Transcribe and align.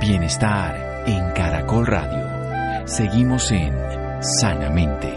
Bienestar 0.00 1.04
en 1.06 1.30
Caracol 1.32 1.86
Radio. 1.86 2.86
Seguimos 2.86 3.52
en 3.52 3.70
Sanamente. 4.22 5.12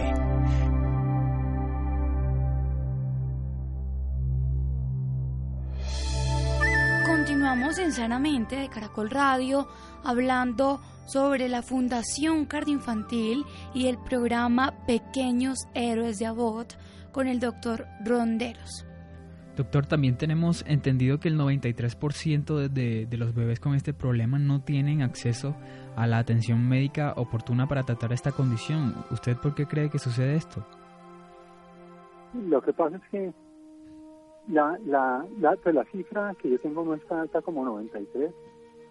Continuamos 7.08 7.78
en 7.78 7.94
Sanamente 7.94 8.58
de 8.58 8.68
Caracol 8.68 9.10
Radio 9.10 9.70
hablando 10.04 10.82
sobre 11.06 11.48
la 11.48 11.62
Fundación 11.62 12.46
Cardioinfantil 12.46 13.46
y 13.74 13.88
el 13.88 13.98
programa 13.98 14.74
Pequeños 14.86 15.60
Héroes 15.74 16.20
de 16.20 16.26
Abot 16.26 16.78
con 17.14 17.28
el 17.30 17.40
doctor 17.40 17.88
Ronderos. 18.04 18.86
Doctor, 19.56 19.86
también 19.86 20.18
tenemos 20.18 20.66
entendido 20.68 21.20
que 21.20 21.28
el 21.28 21.38
93% 21.38 22.70
de, 22.70 23.06
de, 23.06 23.18
los 23.18 23.36
bebés 23.36 23.60
con 23.60 23.76
este 23.76 23.94
problema 23.94 24.40
no 24.40 24.62
tienen 24.62 25.04
acceso 25.04 25.56
a 25.96 26.08
la 26.08 26.18
atención 26.18 26.68
médica 26.68 27.14
oportuna 27.18 27.68
para 27.68 27.84
tratar 27.84 28.14
esta 28.14 28.32
condición. 28.32 28.96
¿Usted 29.12 29.38
por 29.38 29.54
qué 29.54 29.68
cree 29.68 29.92
que 29.92 30.00
sucede 30.00 30.36
esto? 30.36 30.66
Lo 32.34 32.64
que 32.64 32.74
pasa 32.74 32.96
es 32.96 33.04
que 33.12 33.34
la, 34.48 34.80
la, 34.86 35.24
la, 35.40 35.56
pues 35.58 35.76
la 35.76 35.86
cifra 35.86 36.34
que 36.42 36.50
yo 36.50 36.60
tengo 36.60 36.84
no 36.84 36.96
es 36.96 37.06
tan 37.06 37.20
alta 37.20 37.44
como 37.44 37.64
93. 37.64 38.34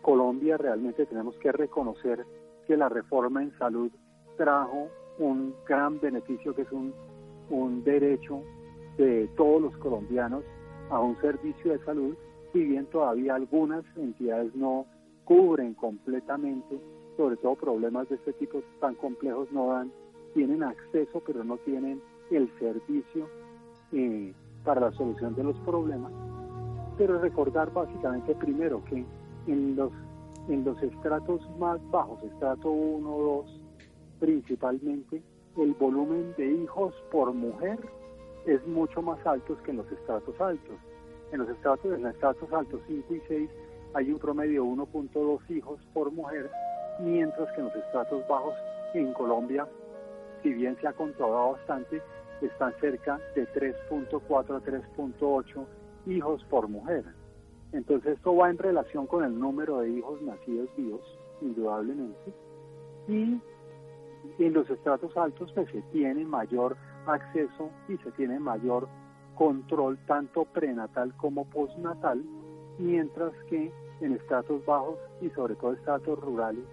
Colombia 0.01 0.56
realmente 0.59 1.06
tenemos 1.06 1.37
que 1.39 1.51
reconocer 1.51 2.25
que 2.69 2.77
la 2.77 2.89
reforma 2.89 3.42
en 3.42 3.56
salud 3.59 3.91
trajo 4.37 4.89
un 5.19 5.55
gran 5.67 6.01
beneficio 6.01 6.55
que 6.55 6.62
es 6.62 6.70
un, 6.70 6.95
un 7.51 7.83
derecho 7.83 8.42
de 8.97 9.29
todos 9.37 9.63
los 9.63 9.77
colombianos 9.79 10.45
a 10.91 11.01
un 11.01 11.19
servicio 11.21 11.73
de 11.73 11.85
salud, 11.85 12.15
si 12.53 12.65
bien 12.65 12.87
todavía 12.87 13.35
algunas 13.35 13.85
entidades 13.97 14.55
no 14.55 14.87
cubren 15.25 15.75
completamente, 15.75 16.79
sobre 17.17 17.37
todo 17.37 17.55
problemas 17.55 18.09
de 18.09 18.17
este 18.17 18.33
tipo 18.34 18.62
tan 18.81 18.95
complejos 18.97 19.51
no 19.53 19.69
dan, 19.69 19.93
tienen 20.34 20.62
acceso 20.62 21.23
pero 21.27 21.45
no 21.45 21.57
tienen 21.59 22.01
el 22.31 22.51
servicio 22.59 23.29
eh, 23.93 24.33
para 24.65 24.81
la 24.81 24.93
solución 24.93 25.34
de 25.34 25.45
los 25.45 25.56
problemas. 25.61 26.12
Pero 26.99 27.19
recordar 27.21 27.73
básicamente 27.73 28.34
primero 28.34 28.83
que 28.84 29.05
en 29.47 29.77
los, 29.77 29.93
en 30.49 30.65
los 30.65 30.81
estratos 30.83 31.41
más 31.59 31.81
bajos, 31.91 32.23
estrato 32.23 32.71
1, 32.71 33.09
2, 33.09 33.61
principalmente, 34.21 35.23
el 35.56 35.75
volumen 35.75 36.34
de 36.37 36.53
hijos 36.53 36.95
por 37.11 37.33
mujer 37.33 37.79
es 38.47 38.67
mucho 38.67 39.03
más 39.03 39.25
alto 39.27 39.57
que 39.62 39.71
en 39.71 39.79
los 39.79 39.91
estratos 39.91 40.41
altos. 40.41 40.77
En 41.33 41.39
los 41.39 41.48
estratos, 41.48 41.93
en 41.93 42.03
los 42.03 42.12
estratos 42.12 42.53
altos 42.53 42.81
5 42.87 43.15
y 43.15 43.23
6 43.29 43.51
hay 43.95 44.12
un 44.12 44.19
promedio 44.19 44.65
de 44.65 44.69
1.2 44.71 45.51
hijos 45.51 45.81
por 45.93 46.11
mujer, 46.11 46.51
mientras 47.01 47.51
que 47.53 47.61
en 47.61 47.67
los 47.67 47.77
estratos 47.77 48.27
bajos 48.29 48.55
en 48.95 49.12
Colombia, 49.12 49.67
si 50.43 50.53
bien 50.53 50.77
se 50.81 50.89
ha 50.89 50.93
controlado 50.93 51.53
bastante, 51.53 52.03
están 52.41 52.75
cerca 52.81 53.21
de 53.34 53.47
3.4 53.49 54.56
a 54.56 54.61
3.8 54.61 55.67
hijos 56.06 56.45
por 56.45 56.69
mujer. 56.69 57.05
Entonces 57.73 58.17
esto 58.17 58.34
va 58.37 58.51
en 58.51 58.59
relación 58.59 59.06
con 59.06 59.25
el 59.25 59.39
número 59.39 59.81
de 59.81 59.91
hijos 59.91 60.21
nacidos 60.23 60.69
vivos, 60.77 61.19
indudablemente, 61.41 62.34
y 63.09 63.41
en 64.39 64.53
los 64.53 64.69
estratos 64.69 65.17
altos 65.17 65.53
pues 65.53 65.71
se 65.71 65.81
tiene 65.93 66.25
mayor 66.25 66.77
acceso 67.06 67.70
y 67.89 67.97
se 67.98 68.11
tiene 68.12 68.39
mayor 68.39 68.89
control 69.36 69.98
tanto 70.06 70.45
prenatal 70.45 71.12
como 71.17 71.44
postnatal, 71.47 72.22
mientras 72.78 73.33
que 73.48 73.72
en 74.00 74.12
estratos 74.12 74.64
bajos 74.67 74.97
y 75.20 75.31
sobre 75.31 75.55
todo 75.56 75.72
estratos 75.72 76.19
rurales 76.20 76.64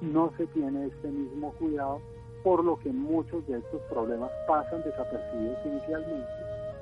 no 0.00 0.32
se 0.36 0.46
tiene 0.48 0.86
este 0.86 1.08
mismo 1.08 1.52
cuidado, 1.52 2.00
por 2.42 2.64
lo 2.64 2.76
que 2.78 2.92
muchos 2.92 3.46
de 3.46 3.58
estos 3.58 3.80
problemas 3.82 4.30
pasan 4.48 4.82
desapercibidos 4.82 5.58
inicialmente 5.64 6.28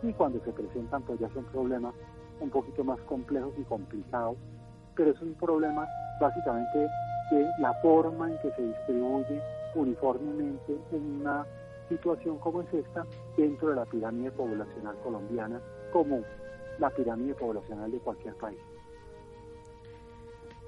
y 0.02 0.12
cuando 0.14 0.40
se 0.40 0.52
presentan 0.52 1.02
pues 1.02 1.20
ya 1.20 1.28
son 1.34 1.44
problemas 1.44 1.94
un 2.40 2.48
poquito 2.48 2.82
más 2.82 2.98
complejos 3.02 3.52
y 3.58 3.62
complicados, 3.64 4.36
pero 4.96 5.10
es 5.10 5.20
un 5.20 5.34
problema 5.34 5.86
básicamente 6.18 6.78
de 7.30 7.46
la 7.58 7.74
forma 7.82 8.30
en 8.30 8.38
que 8.38 8.50
se 8.52 8.62
distribuye 8.62 9.42
uniformemente 9.74 10.78
una 10.92 11.46
situación 11.90 12.38
como 12.38 12.62
es 12.62 12.72
esta 12.72 13.06
dentro 13.36 13.68
de 13.68 13.76
la 13.76 13.84
pirámide 13.84 14.30
poblacional 14.30 14.96
colombiana, 15.02 15.60
como 15.92 16.22
la 16.78 16.88
pirámide 16.88 17.34
poblacional 17.34 17.90
de 17.90 17.98
cualquier 17.98 18.34
país. 18.36 18.58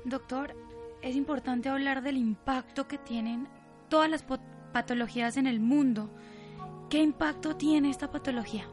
Doctor, 0.05 0.55
es 1.01 1.17
importante 1.17 1.71
hablar 1.71 2.03
del 2.03 2.19
impacto 2.19 2.87
que 2.87 2.99
tienen 2.99 3.49
todas 3.89 4.11
las 4.11 4.25
patologías 4.73 5.37
en 5.37 5.47
el 5.47 5.61
mundo. 5.61 6.11
¿Qué 6.91 6.99
impacto 7.03 7.57
tiene 7.57 7.89
esta 7.89 8.11
patología? 8.11 8.65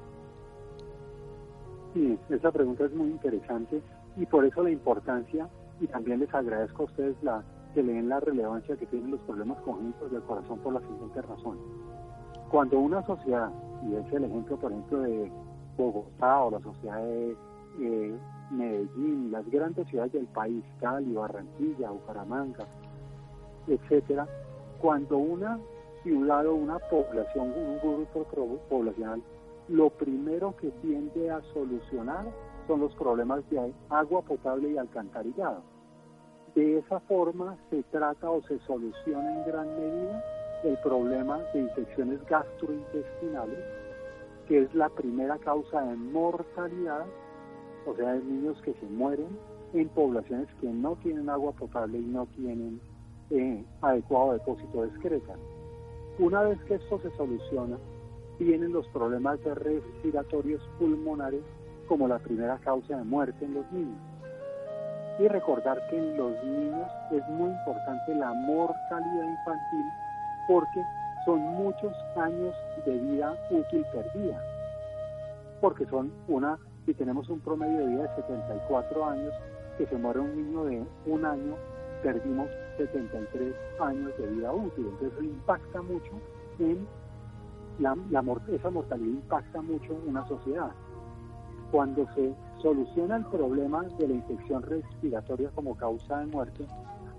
Sí, 1.93 2.19
esa 2.29 2.51
pregunta 2.51 2.85
es 2.85 2.93
muy 2.93 3.09
interesante 3.09 3.81
y 4.17 4.25
por 4.25 4.45
eso 4.45 4.63
la 4.63 4.71
importancia, 4.71 5.47
y 5.79 5.87
también 5.87 6.19
les 6.19 6.33
agradezco 6.33 6.83
a 6.83 6.85
ustedes 6.85 7.15
la, 7.23 7.43
que 7.73 7.83
leen 7.83 8.09
la 8.09 8.19
relevancia 8.19 8.75
que 8.75 8.85
tienen 8.87 9.11
los 9.11 9.21
problemas 9.21 9.59
congénitos 9.61 10.11
del 10.11 10.21
corazón 10.23 10.59
por 10.59 10.73
la 10.73 10.81
siguiente 10.81 11.21
razón. 11.21 11.57
Cuando 12.49 12.79
una 12.79 13.05
sociedad, 13.05 13.51
y 13.87 13.95
es 13.95 14.11
el 14.11 14.23
ejemplo, 14.23 14.57
por 14.57 14.71
ejemplo, 14.71 15.01
de 15.01 15.31
Bogotá 15.77 16.43
o 16.43 16.51
la 16.51 16.59
sociedad 16.59 16.99
de 16.99 18.17
Medellín, 18.49 19.31
las 19.31 19.47
grandes 19.49 19.87
ciudades 19.87 20.13
del 20.13 20.25
país, 20.25 20.63
Cali, 20.79 21.13
Barranquilla, 21.13 21.91
Bucaramanga, 21.91 22.65
etcétera, 23.67 24.27
cuando 24.81 25.17
una 25.17 25.59
ciudad 26.01 26.47
o 26.47 26.55
una 26.55 26.79
población, 26.79 27.53
un 27.55 27.77
grupo 27.79 28.23
poblacional, 28.67 29.21
lo 29.67 29.91
primero 29.91 30.55
que 30.57 30.71
tiende 30.81 31.29
a 31.29 31.41
solucionar 31.53 32.25
son 32.65 32.79
los 32.79 32.95
problemas 32.95 33.47
de 33.51 33.71
agua 33.89 34.23
potable 34.23 34.71
y 34.71 34.77
alcantarillado. 34.77 35.61
De 36.55 36.79
esa 36.79 36.99
forma 37.01 37.55
se 37.69 37.83
trata 37.83 38.31
o 38.31 38.41
se 38.43 38.57
soluciona 38.59 39.35
en 39.35 39.45
gran 39.45 39.67
medida 39.67 40.23
el 40.63 40.77
problema 40.79 41.39
de 41.53 41.61
infecciones 41.61 42.23
gastrointestinales, 42.25 43.59
que 44.47 44.63
es 44.63 44.73
la 44.73 44.89
primera 44.89 45.37
causa 45.37 45.81
de 45.81 45.95
mortalidad, 45.95 47.05
o 47.85 47.95
sea, 47.95 48.13
de 48.13 48.23
niños 48.23 48.61
que 48.63 48.73
se 48.73 48.85
mueren 48.87 49.37
en 49.73 49.87
poblaciones 49.89 50.47
que 50.59 50.67
no 50.67 50.95
tienen 50.97 51.29
agua 51.29 51.51
potable 51.53 51.99
y 51.99 52.05
no 52.05 52.25
tienen 52.27 52.81
eh, 53.29 53.63
adecuado 53.81 54.33
depósito 54.33 54.81
de 54.81 54.87
excreta. 54.89 55.35
Una 56.17 56.41
vez 56.41 56.59
que 56.63 56.75
esto 56.75 56.99
se 57.01 57.15
soluciona, 57.15 57.77
vienen 58.39 58.73
los 58.73 58.87
problemas 58.87 59.41
de 59.43 59.53
respiratorios 59.55 60.61
pulmonares 60.79 61.43
como 61.87 62.07
la 62.07 62.19
primera 62.19 62.57
causa 62.59 62.97
de 62.97 63.03
muerte 63.03 63.45
en 63.45 63.53
los 63.53 63.71
niños. 63.71 63.99
Y 65.19 65.27
recordar 65.27 65.81
que 65.89 65.97
en 65.97 66.17
los 66.17 66.43
niños 66.43 66.87
es 67.11 67.27
muy 67.29 67.49
importante 67.49 68.15
la 68.15 68.33
mortalidad 68.33 69.29
infantil 69.29 69.85
porque 70.49 70.83
son 71.25 71.39
muchos 71.41 71.93
años 72.15 72.55
de 72.83 72.97
vida 72.97 73.37
útil 73.51 73.85
perdida. 73.93 74.43
Porque 75.61 75.85
son 75.85 76.11
una, 76.27 76.57
si 76.87 76.93
tenemos 76.95 77.29
un 77.29 77.39
promedio 77.39 77.77
de 77.77 77.85
vida 77.85 78.01
de 78.01 78.15
74 78.15 79.05
años, 79.05 79.33
que 79.77 79.85
se 79.85 79.95
muere 79.95 80.21
un 80.21 80.35
niño 80.35 80.63
de 80.65 80.83
un 81.05 81.23
año, 81.23 81.53
perdimos 82.01 82.47
73 82.77 83.53
años 83.79 84.11
de 84.17 84.25
vida 84.25 84.51
útil. 84.51 84.87
Entonces 84.87 85.23
impacta 85.23 85.83
mucho 85.83 86.11
en 86.57 86.87
la, 87.77 87.95
la, 88.09 88.23
esa 88.51 88.71
mortalidad 88.71 89.21
impacta 89.21 89.61
mucho 89.61 89.93
en 89.93 90.09
una 90.09 90.27
sociedad. 90.27 90.71
Cuando 91.71 92.07
se 92.15 92.33
soluciona 92.59 93.17
el 93.17 93.25
problema 93.25 93.83
de 93.99 94.07
la 94.07 94.15
infección 94.15 94.63
respiratoria 94.63 95.51
como 95.53 95.77
causa 95.77 96.21
de 96.21 96.25
muerte, 96.25 96.65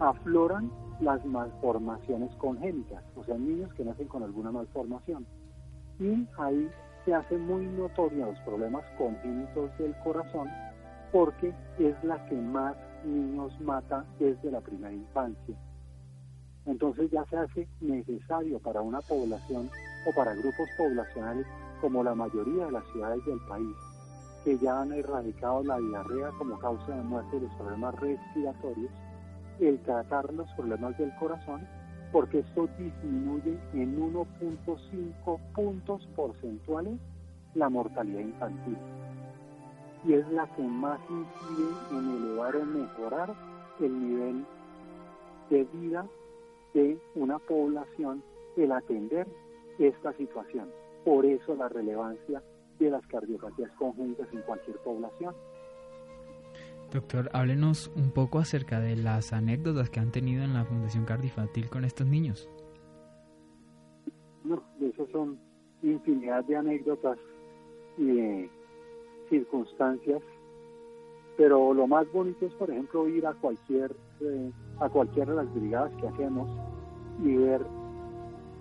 afloran 0.01 0.69
las 1.01 1.25
malformaciones 1.25 2.35
congénitas, 2.37 3.03
o 3.17 3.25
sea, 3.25 3.37
niños 3.37 3.73
que 3.75 3.85
nacen 3.85 4.09
con 4.09 4.23
alguna 4.23 4.51
malformación. 4.51 5.27
Y 5.99 6.27
ahí 6.39 6.71
se 7.05 7.15
hace 7.15 7.37
muy 7.37 7.67
notoria 7.67 8.27
los 8.27 8.39
problemas 8.41 8.85
congénitos 8.99 9.77
del 9.79 9.95
corazón 10.05 10.49
porque 11.13 11.53
es 11.79 12.05
la 12.05 12.25
que 12.27 12.37
más 12.37 12.77
niños 13.05 13.59
mata 13.61 14.05
desde 14.19 14.51
la 14.51 14.61
primera 14.61 14.93
infancia. 14.93 15.57
Entonces 16.67 17.11
ya 17.11 17.25
se 17.25 17.37
hace 17.37 17.69
necesario 17.81 18.59
para 18.59 18.83
una 18.83 19.01
población 19.01 19.71
o 20.07 20.15
para 20.15 20.35
grupos 20.35 20.69
poblacionales 20.77 21.47
como 21.81 22.05
la 22.05 22.15
mayoría 22.15 22.67
de 22.67 22.73
las 22.73 22.85
ciudades 22.93 23.25
del 23.25 23.41
país, 23.49 23.75
que 24.45 24.59
ya 24.59 24.83
han 24.83 24.93
erradicado 24.93 25.65
la 25.65 25.79
diarrea 25.79 26.31
como 26.39 26.59
causa 26.59 26.95
de 26.95 27.03
muerte 27.03 27.37
de 27.37 27.47
los 27.47 27.55
problemas 27.55 27.95
respiratorios, 27.99 28.93
el 29.61 29.79
tratar 29.81 30.33
los 30.33 30.51
problemas 30.53 30.97
del 30.99 31.15
corazón, 31.17 31.67
porque 32.13 32.41
esto 32.41 32.69
disminuye 32.79 33.59
en 33.75 34.01
1.5 34.01 35.41
puntos 35.55 36.07
porcentuales 36.17 36.99
la 37.55 37.69
mortalidad 37.69 38.21
infantil. 38.21 38.77
Y 40.05 40.15
es 40.15 40.29
la 40.31 40.47
que 40.55 40.63
más 40.63 40.99
incide 41.11 41.69
en 41.93 42.11
elevar 42.17 42.57
o 42.57 42.65
mejorar 42.65 43.35
el 43.81 44.01
nivel 44.01 44.45
de 45.51 45.65
vida 45.65 46.07
de 46.75 46.99
una 47.15 47.39
población 47.39 48.23
el 48.57 48.73
atender 48.73 49.27
esta 49.79 50.13
situación. 50.15 50.71
Por 51.05 51.27
eso 51.27 51.55
la 51.55 51.69
relevancia 51.69 52.43
de 52.79 52.91
las 52.91 53.07
cardiopatías 53.07 53.71
conjuntas 53.73 54.29
en 54.33 54.43
cualquier 54.43 54.77
población. 54.79 55.35
Doctor, 56.93 57.31
háblenos 57.33 57.91
un 57.95 58.11
poco 58.11 58.41
acerca 58.41 58.81
de 58.81 58.97
las 58.97 59.33
anécdotas 59.33 59.91
que 59.91 60.01
han 60.01 60.11
tenido 60.11 60.43
en 60.43 60.55
la 60.55 60.65
Fundación 60.65 61.05
Cardioinfantil 61.05 61.69
con 61.71 61.85
estos 61.85 62.07
niños. 62.07 62.49
No, 64.43 64.61
eso 64.81 65.07
son 65.13 65.39
infinidad 65.83 66.45
de 66.45 66.57
anécdotas 66.57 67.17
y 67.97 68.07
de 68.07 68.51
circunstancias, 69.29 70.21
pero 71.37 71.73
lo 71.73 71.87
más 71.87 72.11
bonito 72.13 72.45
es, 72.45 72.53
por 72.55 72.71
ejemplo, 72.71 73.09
ir 73.09 73.25
a 73.25 73.35
cualquier 73.35 73.95
eh, 74.21 74.51
a 74.81 74.89
cualquiera 74.89 75.31
de 75.31 75.45
las 75.45 75.55
brigadas 75.55 75.93
que 76.01 76.09
hacemos 76.09 76.49
y 77.23 77.37
ver 77.37 77.65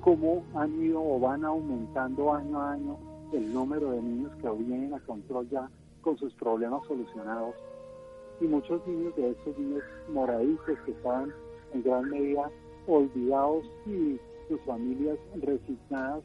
cómo 0.01 0.43
han 0.53 0.81
ido 0.81 1.01
o 1.01 1.19
van 1.19 1.43
aumentando 1.45 2.33
año 2.33 2.59
a 2.59 2.73
año 2.73 2.97
el 3.33 3.53
número 3.53 3.91
de 3.91 4.01
niños 4.01 4.35
que 4.35 4.49
vienen 4.49 4.93
a 4.93 4.99
control 4.99 5.49
ya 5.49 5.69
con 6.01 6.17
sus 6.17 6.33
problemas 6.35 6.85
solucionados. 6.87 7.55
Y 8.41 8.45
muchos 8.45 8.85
niños 8.87 9.15
de 9.15 9.31
estos 9.31 9.57
niños 9.57 9.83
moraditos 10.09 10.79
que 10.85 10.91
estaban 10.91 11.33
en 11.73 11.83
gran 11.83 12.09
medida 12.09 12.49
olvidados 12.87 13.65
y 13.85 14.19
sus 14.47 14.59
familias 14.61 15.17
resignadas 15.35 16.23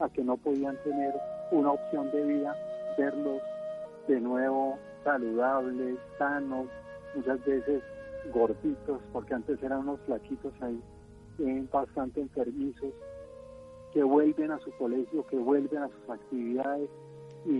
a 0.00 0.08
que 0.08 0.24
no 0.24 0.36
podían 0.36 0.76
tener 0.82 1.14
una 1.52 1.72
opción 1.72 2.10
de 2.10 2.24
vida, 2.24 2.56
verlos 2.98 3.42
de 4.08 4.20
nuevo 4.20 4.78
saludables, 5.04 5.98
sanos, 6.18 6.66
muchas 7.14 7.44
veces 7.44 7.82
gorditos, 8.32 9.00
porque 9.12 9.34
antes 9.34 9.62
eran 9.62 9.80
unos 9.80 10.00
flaquitos 10.00 10.52
ahí, 10.60 10.80
eh, 11.38 11.66
bastante 11.72 12.20
enfermizos, 12.20 12.92
que 13.92 14.02
vuelven 14.02 14.52
a 14.52 14.58
su 14.60 14.70
colegio, 14.72 15.26
que 15.26 15.36
vuelven 15.36 15.82
a 15.82 15.88
sus 15.88 16.10
actividades 16.10 16.88
y 17.44 17.50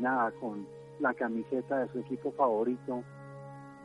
nada, 0.00 0.30
con 0.40 0.66
la 1.00 1.14
camiseta 1.14 1.78
de 1.78 1.88
su 1.88 1.98
equipo 2.00 2.32
favorito, 2.32 3.02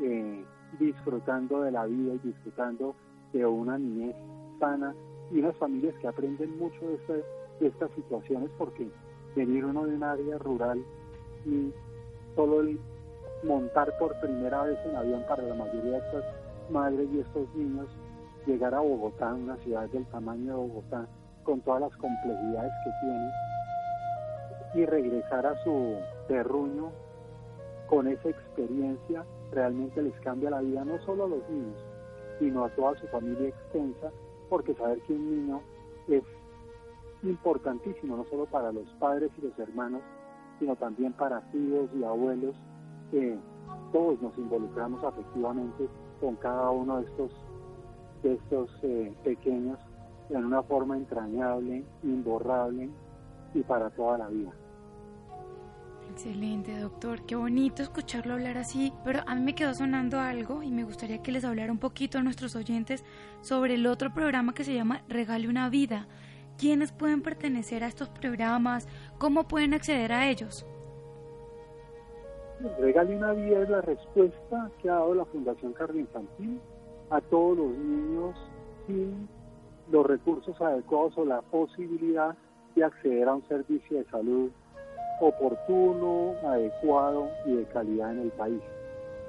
eh, 0.02 0.46
disfrutando 0.80 1.62
de 1.62 1.72
la 1.72 1.86
vida 1.86 2.14
y 2.14 2.20
disfrutando 2.20 2.96
de 3.34 3.46
una 3.46 3.78
niñez 3.78 4.16
sana 4.60 4.94
y 5.32 5.40
unas 5.40 5.56
familias 5.58 5.96
que 6.02 6.08
aprenden 6.08 6.58
mucho 6.58 6.80
de, 7.08 7.24
estas 7.68 7.92
situaciones 7.92 8.50
porque 8.58 8.90
venir 9.36 9.66
uno 9.66 9.86
de 9.86 9.96
un 9.96 10.04
área 10.04 10.38
rural 10.38 10.82
y 11.46 11.74
solo 12.36 12.62
el 12.62 12.80
montar 13.44 13.98
por 13.98 14.18
primera 14.20 14.64
vez 14.64 14.78
en 14.86 14.96
avión 14.96 15.24
para 15.28 15.44
la 15.44 15.56
mayoría 15.56 15.92
de 15.92 15.98
estas 15.98 16.24
madres 16.70 17.08
y 17.12 17.20
estos 17.20 17.54
niños, 17.56 17.88
llegar 18.46 18.74
a 18.74 18.80
Bogotá, 18.80 19.34
una 19.34 19.58
ciudad 19.58 19.90
del 19.90 20.06
tamaño 20.06 20.54
de 20.54 20.68
Bogotá, 20.68 21.08
con 21.44 21.62
todas 21.62 21.82
las 21.82 21.96
complejidades 21.98 22.72
que 22.84 22.92
tiene, 23.02 23.32
y 24.76 24.86
regresar 24.86 25.46
a 25.46 25.64
su 25.64 25.96
terruño 26.28 26.92
con 27.90 28.08
esa 28.08 28.30
experiencia, 28.30 29.26
realmente 29.52 30.02
les 30.02 30.14
cambia 30.22 30.50
la 30.50 30.62
vida 30.62 30.86
no 30.86 31.00
solo 31.06 31.26
a 31.26 31.28
los 31.28 31.50
niños, 31.50 31.78
sino 32.40 32.66
a 32.66 32.70
toda 32.70 32.98
su 33.00 33.08
familia 33.08 33.50
extensa, 33.50 34.12
porque 34.50 34.74
saber 34.76 35.02
que 35.02 35.14
un 35.14 35.30
niño 35.30 35.62
es 36.08 36.24
importantísimo, 37.24 38.18
no 38.18 38.26
solo 38.26 38.46
para 38.46 38.72
los 38.72 38.88
padres 39.00 39.32
y 39.38 39.42
los 39.42 39.58
hermanos, 39.60 40.02
sino 40.60 40.76
también 40.76 41.14
para 41.14 41.42
tíos 41.52 41.90
y 41.96 42.04
abuelos, 42.04 42.56
que 43.12 43.38
todos 43.92 44.22
nos 44.22 44.38
involucramos 44.38 45.04
afectivamente 45.04 45.88
con 46.20 46.36
cada 46.36 46.70
uno 46.70 46.98
de 46.98 47.06
estos, 47.06 47.32
estos 48.24 48.70
eh, 48.84 49.14
pequeños 49.24 49.80
en 50.30 50.46
una 50.46 50.62
forma 50.64 50.96
entrañable, 50.98 51.84
imborrable 52.04 52.90
y 53.54 53.62
para 53.64 53.90
toda 53.90 54.18
la 54.20 54.28
vida. 54.28 54.52
Excelente, 56.12 56.78
doctor. 56.80 57.22
Qué 57.26 57.36
bonito 57.36 57.82
escucharlo 57.82 58.34
hablar 58.34 58.58
así. 58.58 58.92
Pero 59.06 59.22
a 59.26 59.36
mí 59.36 59.42
me 59.42 59.56
quedó 59.56 59.74
sonando 59.74 60.20
algo 60.20 60.64
y 60.64 60.72
me 60.72 60.84
gustaría 60.84 61.22
que 61.22 61.32
les 61.32 61.46
hablara 61.46 61.72
un 61.72 61.80
poquito 61.80 62.18
a 62.18 62.24
nuestros 62.24 62.56
oyentes 62.56 63.06
sobre 63.42 63.76
el 63.76 63.86
otro 63.88 64.14
programa 64.14 64.54
que 64.54 64.64
se 64.64 64.74
llama 64.74 65.04
Regale 65.08 65.48
una 65.48 65.70
vida. 65.70 66.08
¿Quiénes 66.58 66.92
pueden 66.92 67.22
pertenecer 67.22 67.84
a 67.84 67.88
estos 67.88 68.10
programas? 68.10 68.88
¿Cómo 69.18 69.48
pueden 69.48 69.74
acceder 69.74 70.12
a 70.12 70.30
ellos? 70.30 70.66
Regale 72.80 73.16
una 73.16 73.32
vida 73.32 73.64
es 73.64 73.70
la 73.70 73.82
respuesta 73.82 74.70
que 74.82 74.90
ha 74.90 74.96
dado 74.96 75.16
la 75.16 75.26
Fundación 75.26 75.74
Infantil 75.96 76.60
a 77.10 77.22
todos 77.22 77.58
los 77.58 77.72
niños 77.78 78.36
sin 78.86 79.30
los 79.90 80.06
recursos 80.06 80.60
adecuados 80.60 81.18
o 81.18 81.24
la 81.24 81.42
posibilidad 81.42 82.36
de 82.76 82.84
acceder 82.84 83.30
a 83.30 83.36
un 83.36 83.48
servicio 83.48 83.98
de 83.98 84.06
salud 84.06 84.52
oportuno, 85.20 86.36
adecuado 86.44 87.30
y 87.46 87.56
de 87.56 87.66
calidad 87.66 88.12
en 88.12 88.20
el 88.22 88.32
país. 88.32 88.62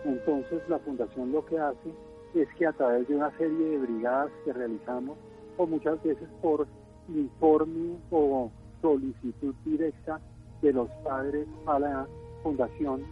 Entonces 0.04 0.62
la 0.68 0.78
Fundación 0.78 1.32
lo 1.32 1.44
que 1.44 1.58
hace 1.58 1.92
es 2.34 2.48
que 2.56 2.66
a 2.66 2.72
través 2.72 3.06
de 3.08 3.16
una 3.16 3.36
serie 3.36 3.70
de 3.70 3.78
brigadas 3.78 4.30
que 4.44 4.52
realizamos, 4.52 5.18
o 5.56 5.66
muchas 5.66 6.02
veces 6.02 6.28
por 6.40 6.66
informe 7.08 7.96
o 8.10 8.50
solicitud 8.80 9.54
directa 9.64 10.20
de 10.62 10.72
los 10.72 10.88
padres 11.04 11.46
a 11.66 11.78
la 11.78 12.06
Fundación, 12.42 13.04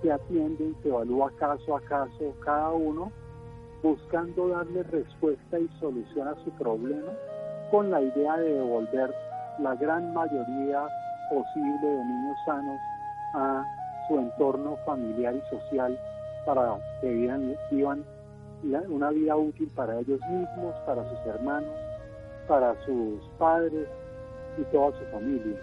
se 0.00 0.12
atienden, 0.12 0.76
se 0.82 0.88
evalúa 0.88 1.30
caso 1.38 1.76
a 1.76 1.80
caso 1.80 2.34
cada 2.44 2.70
uno, 2.70 3.10
buscando 3.82 4.48
darle 4.48 4.82
respuesta 4.84 5.58
y 5.58 5.68
solución 5.80 6.28
a 6.28 6.34
su 6.44 6.50
problema, 6.52 7.12
con 7.70 7.90
la 7.90 8.00
idea 8.00 8.36
de 8.38 8.54
devolver 8.54 9.12
la 9.58 9.74
gran 9.74 10.14
mayoría 10.14 10.86
posible 11.28 11.86
de 11.86 12.04
niños 12.04 12.38
sanos 12.44 12.80
a 13.34 13.64
su 14.06 14.18
entorno 14.18 14.76
familiar 14.86 15.34
y 15.34 15.42
social 15.50 15.98
para 16.44 16.78
que 17.00 17.12
vivan, 17.70 18.04
una 18.88 19.10
vida 19.10 19.36
útil 19.36 19.70
para 19.74 20.00
ellos 20.00 20.20
mismos, 20.30 20.74
para 20.86 21.08
sus 21.08 21.26
hermanos, 21.26 21.70
para 22.48 22.74
sus 22.84 23.20
padres 23.38 23.88
y 24.56 24.62
toda 24.72 24.98
su 24.98 25.04
familia. 25.12 25.56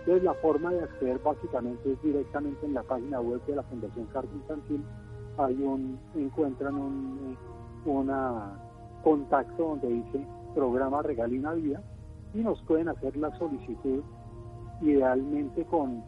Entonces 0.00 0.24
la 0.24 0.34
forma 0.34 0.72
de 0.72 0.82
acceder 0.82 1.18
básicamente 1.20 1.92
es 1.92 2.02
directamente 2.02 2.66
en 2.66 2.74
la 2.74 2.82
página 2.82 3.20
web 3.20 3.40
de 3.46 3.56
la 3.56 3.62
Fundación 3.62 4.06
Carlos 4.12 4.34
Infantil. 4.34 4.84
Hay 5.38 5.54
un, 5.62 5.98
encuentran 6.14 6.74
un 6.74 7.36
una 7.84 8.52
contacto 9.02 9.62
donde 9.62 9.88
dice 9.88 10.24
programa 10.54 11.02
Regalina 11.02 11.52
Vida 11.54 11.82
y 12.34 12.38
nos 12.38 12.62
pueden 12.62 12.88
hacer 12.88 13.16
la 13.16 13.36
solicitud 13.38 14.02
idealmente 14.82 15.64
con 15.64 16.02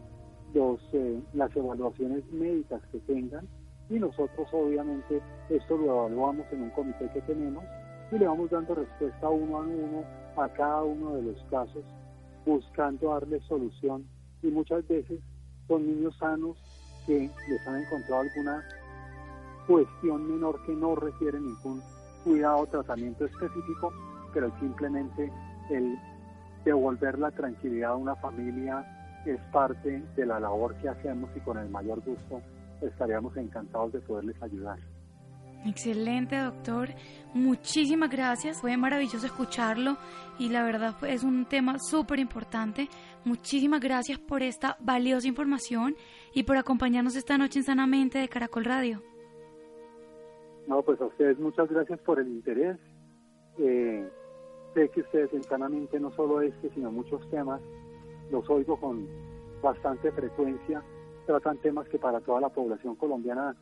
los, 0.53 0.79
eh, 0.93 1.19
las 1.33 1.55
evaluaciones 1.55 2.23
médicas 2.31 2.81
que 2.91 2.99
tengan. 2.99 3.47
Y 3.89 3.99
nosotros 3.99 4.47
obviamente 4.51 5.21
esto 5.49 5.77
lo 5.77 5.85
evaluamos 5.85 6.45
en 6.51 6.63
un 6.63 6.69
comité 6.71 7.09
que 7.13 7.21
tenemos 7.21 7.63
y 8.11 8.17
le 8.17 8.27
vamos 8.27 8.49
dando 8.49 8.75
respuesta 8.75 9.29
uno 9.29 9.57
a 9.57 9.61
uno 9.61 10.03
a 10.37 10.49
cada 10.49 10.83
uno 10.83 11.15
de 11.15 11.21
los 11.21 11.43
casos 11.49 11.83
buscando 12.45 13.09
darle 13.09 13.39
solución. 13.41 14.05
Y 14.41 14.47
muchas 14.47 14.87
veces 14.87 15.19
son 15.67 15.85
niños 15.85 16.15
sanos 16.17 16.57
que 17.05 17.29
les 17.49 17.67
han 17.67 17.81
encontrado 17.81 18.21
alguna 18.21 18.63
cuestión 19.67 20.27
menor 20.31 20.63
que 20.65 20.73
no 20.73 20.95
requiere 20.95 21.39
ningún 21.39 21.81
cuidado 22.23 22.59
o 22.59 22.67
tratamiento 22.67 23.25
específico, 23.25 23.91
pero 24.33 24.51
simplemente 24.59 25.31
el 25.69 25.97
devolver 26.65 27.17
la 27.17 27.31
tranquilidad 27.31 27.91
a 27.91 27.95
una 27.95 28.15
familia 28.15 28.85
es 29.25 29.39
parte 29.51 30.03
de 30.15 30.25
la 30.25 30.39
labor 30.39 30.75
que 30.75 30.89
hacemos 30.89 31.29
y 31.35 31.39
con 31.39 31.57
el 31.57 31.69
mayor 31.69 32.01
gusto 32.01 32.41
estaríamos 32.81 33.35
encantados 33.37 33.93
de 33.93 34.01
poderles 34.01 34.41
ayudar. 34.41 34.77
Excelente, 35.65 36.37
doctor. 36.37 36.89
Muchísimas 37.33 38.11
gracias. 38.11 38.61
Fue 38.61 38.77
maravilloso 38.77 39.25
escucharlo 39.25 39.97
y 40.37 40.49
la 40.49 40.63
verdad 40.63 40.93
es 41.07 41.23
un 41.23 41.45
tema 41.45 41.77
súper 41.79 42.19
importante. 42.19 42.87
Muchísimas 43.23 43.81
gracias 43.81 44.19
por 44.19 44.43
esta 44.43 44.77
valiosa 44.79 45.27
información 45.27 45.95
y 46.35 46.43
por 46.43 46.57
acompañarnos 46.57 47.15
esta 47.15 47.37
noche 47.39 47.59
en 47.59 47.65
Sanamente 47.65 48.19
de 48.19 48.29
Caracol 48.29 48.65
Radio. 48.65 49.01
No, 50.67 50.83
pues 50.83 51.01
a 51.01 51.05
ustedes 51.05 51.39
muchas 51.39 51.67
gracias 51.67 51.99
por 52.01 52.19
el 52.19 52.27
interés. 52.27 52.77
Eh, 53.57 54.07
sé 54.75 54.89
que 54.89 55.01
ustedes 55.01 55.33
en 55.33 55.43
Sanamente 55.43 55.99
no 55.99 56.11
solo 56.11 56.41
este, 56.41 56.69
sino 56.71 56.91
muchos 56.91 57.27
temas, 57.29 57.61
los 58.29 58.47
oigo 58.49 58.77
con 58.77 59.07
bastante 59.63 60.11
frecuencia, 60.11 60.83
tratan 61.25 61.57
temas 61.57 61.87
que 61.87 61.97
para 61.97 62.19
toda 62.19 62.41
la 62.41 62.49
población 62.49 62.95
colombiana 62.95 63.55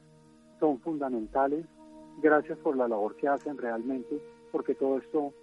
son 0.60 0.80
fundamentales. 0.80 1.66
Gracias 2.22 2.58
por 2.60 2.76
la 2.76 2.88
labor 2.88 3.16
que 3.16 3.28
hacen 3.28 3.58
realmente, 3.58 4.22
porque 4.52 4.76
todo 4.76 4.98
esto, 4.98 5.34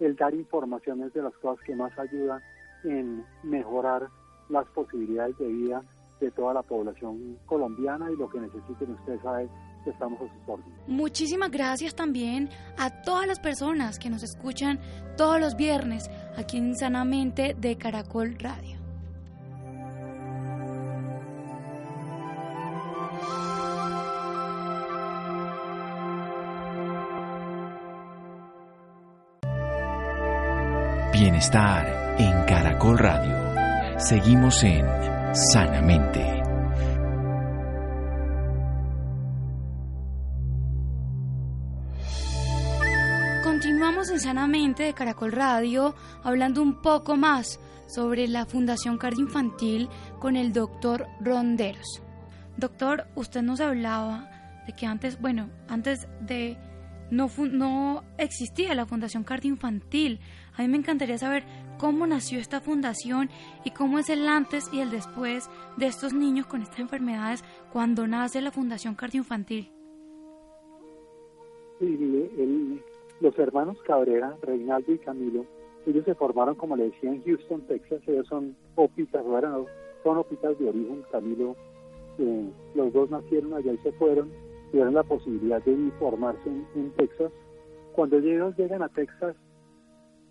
el 0.00 0.16
dar 0.16 0.34
información 0.34 1.02
es 1.02 1.12
de 1.12 1.22
las 1.22 1.34
cosas 1.34 1.64
que 1.64 1.76
más 1.76 1.96
ayudan 1.98 2.40
en 2.84 3.24
mejorar 3.42 4.08
las 4.48 4.66
posibilidades 4.68 5.36
de 5.38 5.46
vida 5.46 5.84
de 6.18 6.30
toda 6.30 6.54
la 6.54 6.62
población 6.62 7.38
colombiana 7.46 8.10
y 8.10 8.16
lo 8.16 8.28
que 8.28 8.40
necesiten 8.40 8.92
ustedes 8.92 9.20
saben 9.22 9.48
estamos 9.86 10.20
a 10.20 10.24
sus 10.24 10.48
órdenes. 10.48 10.78
Muchísimas 10.86 11.50
gracias 11.50 11.94
también 11.94 12.50
a 12.76 13.02
todas 13.02 13.26
las 13.26 13.40
personas 13.40 13.98
que 13.98 14.10
nos 14.10 14.22
escuchan 14.22 14.78
todos 15.16 15.40
los 15.40 15.56
viernes 15.56 16.10
aquí 16.36 16.58
en 16.58 16.76
Sanamente 16.76 17.54
de 17.58 17.76
Caracol 17.76 18.36
Radio. 18.38 18.78
Bienestar 31.12 32.16
en 32.18 32.44
Caracol 32.44 32.98
Radio. 32.98 33.98
Seguimos 33.98 34.62
en 34.64 34.86
Sanamente. 35.34 36.39
De 44.30 44.94
Caracol 44.94 45.32
Radio 45.32 45.96
hablando 46.22 46.62
un 46.62 46.80
poco 46.80 47.16
más 47.16 47.58
sobre 47.88 48.28
la 48.28 48.46
Fundación 48.46 48.96
Infantil 49.18 49.88
con 50.20 50.36
el 50.36 50.52
doctor 50.52 51.08
Ronderos. 51.20 52.00
Doctor, 52.56 53.08
usted 53.16 53.42
nos 53.42 53.60
hablaba 53.60 54.30
de 54.68 54.72
que 54.72 54.86
antes, 54.86 55.20
bueno, 55.20 55.50
antes 55.66 56.06
de 56.20 56.56
no, 57.10 57.28
no 57.50 58.04
existía 58.18 58.72
la 58.76 58.86
Fundación 58.86 59.26
Infantil. 59.42 60.20
A 60.56 60.62
mí 60.62 60.68
me 60.68 60.76
encantaría 60.76 61.18
saber 61.18 61.42
cómo 61.76 62.06
nació 62.06 62.38
esta 62.38 62.60
fundación 62.60 63.30
y 63.64 63.72
cómo 63.72 63.98
es 63.98 64.08
el 64.10 64.28
antes 64.28 64.70
y 64.72 64.78
el 64.78 64.90
después 64.90 65.50
de 65.76 65.86
estos 65.86 66.12
niños 66.12 66.46
con 66.46 66.62
estas 66.62 66.78
enfermedades 66.78 67.42
cuando 67.72 68.06
nace 68.06 68.40
la 68.40 68.52
Fundación 68.52 68.96
Infantil. 69.12 69.72
Sí, 71.80 71.86
el, 71.86 72.80
los 73.20 73.38
hermanos 73.38 73.76
Cabrera, 73.82 74.36
Reinaldo 74.42 74.92
y 74.92 74.98
Camilo, 74.98 75.44
ellos 75.86 76.04
se 76.04 76.14
formaron, 76.14 76.54
como 76.54 76.76
le 76.76 76.84
decía, 76.84 77.10
en 77.10 77.22
Houston, 77.24 77.62
Texas. 77.62 78.00
Ellos 78.06 78.26
son 78.26 78.54
opitas, 78.74 79.24
son 80.02 80.18
opitas 80.18 80.58
de 80.58 80.68
origen. 80.68 81.02
Camilo, 81.10 81.56
eh, 82.18 82.50
los 82.74 82.92
dos 82.92 83.10
nacieron 83.10 83.54
allá 83.54 83.72
y 83.72 83.78
se 83.78 83.92
fueron. 83.92 84.30
Tuvieron 84.70 84.94
la 84.94 85.02
posibilidad 85.02 85.62
de 85.62 85.90
formarse 85.98 86.48
en, 86.48 86.90
Texas. 86.92 87.32
Cuando 87.92 88.18
ellos 88.18 88.56
llegan 88.56 88.82
a 88.82 88.88
Texas, 88.88 89.34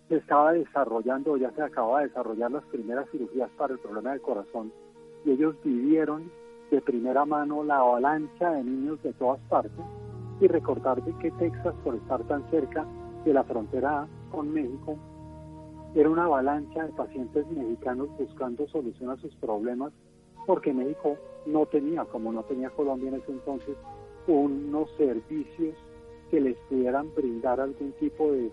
se 0.08 0.16
estaba 0.16 0.52
desarrollando, 0.52 1.36
ya 1.36 1.50
se 1.52 1.62
acababa 1.62 2.00
de 2.00 2.08
desarrollar 2.08 2.50
las 2.50 2.64
primeras 2.64 3.08
cirugías 3.10 3.50
para 3.56 3.74
el 3.74 3.80
problema 3.80 4.10
del 4.12 4.20
corazón. 4.22 4.72
Y 5.24 5.32
ellos 5.32 5.54
vivieron 5.62 6.30
de 6.70 6.80
primera 6.80 7.24
mano 7.24 7.62
la 7.62 7.78
avalancha 7.78 8.52
de 8.52 8.64
niños 8.64 9.02
de 9.02 9.12
todas 9.12 9.40
partes 9.48 9.84
y 10.40 10.48
recordar 10.48 11.02
de 11.04 11.12
que 11.18 11.30
Texas, 11.32 11.74
por 11.84 11.94
estar 11.94 12.22
tan 12.24 12.48
cerca 12.50 12.86
de 13.24 13.34
la 13.34 13.44
frontera 13.44 14.06
con 14.30 14.52
México, 14.52 14.96
era 15.94 16.08
una 16.08 16.24
avalancha 16.24 16.86
de 16.86 16.92
pacientes 16.92 17.46
mexicanos 17.50 18.08
buscando 18.18 18.66
solución 18.68 19.10
a 19.10 19.16
sus 19.16 19.34
problemas, 19.36 19.92
porque 20.46 20.72
México 20.72 21.16
no 21.46 21.66
tenía, 21.66 22.04
como 22.04 22.32
no 22.32 22.42
tenía 22.44 22.70
Colombia 22.70 23.08
en 23.08 23.16
ese 23.16 23.32
entonces, 23.32 23.76
unos 24.26 24.90
servicios 24.96 25.74
que 26.30 26.40
les 26.40 26.56
pudieran 26.68 27.12
brindar 27.14 27.60
algún 27.60 27.92
tipo 27.92 28.32
de 28.32 28.50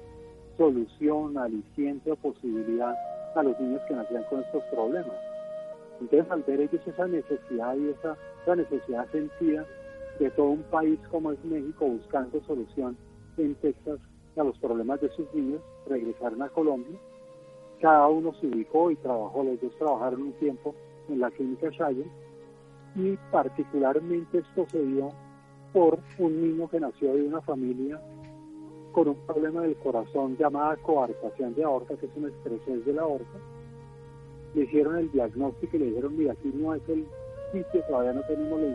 solución, 0.57 1.37
aliciente 1.37 2.11
o 2.11 2.15
posibilidad 2.15 2.95
a 3.35 3.43
los 3.43 3.59
niños 3.59 3.81
que 3.87 3.95
nacían 3.95 4.23
con 4.29 4.41
estos 4.41 4.63
problemas. 4.71 5.15
Entonces, 6.01 6.29
al 6.31 6.43
ver 6.43 6.61
ellos 6.61 6.81
esa 6.85 7.07
necesidad 7.07 7.75
y 7.75 7.89
esa, 7.89 8.17
esa 8.43 8.55
necesidad 8.55 9.07
sentida 9.11 9.65
de 10.19 10.29
todo 10.31 10.47
un 10.47 10.63
país 10.63 10.99
como 11.11 11.31
es 11.31 11.43
México 11.45 11.85
buscando 11.85 12.41
solución 12.45 12.97
en 13.37 13.55
Texas 13.55 13.99
a 14.35 14.43
los 14.43 14.57
problemas 14.59 15.01
de 15.01 15.09
sus 15.09 15.31
niños, 15.33 15.61
regresaron 15.87 16.41
a 16.41 16.49
Colombia. 16.49 16.97
Cada 17.81 18.07
uno 18.07 18.33
se 18.35 18.47
ubicó 18.47 18.91
y 18.91 18.95
trabajó, 18.95 19.43
los 19.43 19.59
dos 19.61 19.75
trabajaron 19.77 20.21
un 20.21 20.33
tiempo 20.33 20.73
en 21.09 21.19
la 21.19 21.31
clínica 21.31 21.69
Shayo 21.69 22.03
y 22.95 23.17
particularmente 23.31 24.39
esto 24.39 24.65
se 24.71 24.83
dio 24.83 25.11
por 25.73 25.99
un 26.17 26.41
niño 26.41 26.67
que 26.67 26.79
nació 26.79 27.13
de 27.13 27.23
una 27.23 27.41
familia 27.41 28.01
con 28.91 29.09
un 29.09 29.15
problema 29.27 29.61
del 29.61 29.75
corazón 29.75 30.35
llamada 30.37 30.75
coartación 30.77 31.53
de 31.53 31.63
aorta, 31.63 31.95
que 31.97 32.07
es 32.07 32.11
una 32.15 32.29
estrés 32.29 32.85
de 32.85 32.93
la 32.93 33.03
aorta. 33.03 33.37
Le 34.55 34.63
hicieron 34.63 34.97
el 34.97 35.11
diagnóstico 35.11 35.75
y 35.75 35.79
le 35.79 35.85
dijeron, 35.87 36.17
mira, 36.17 36.33
aquí 36.33 36.51
no 36.55 36.73
es 36.73 36.81
el 36.89 37.05
sitio, 37.51 37.83
todavía 37.87 38.13
no 38.13 38.21
tenemos 38.23 38.59
la 38.59 38.67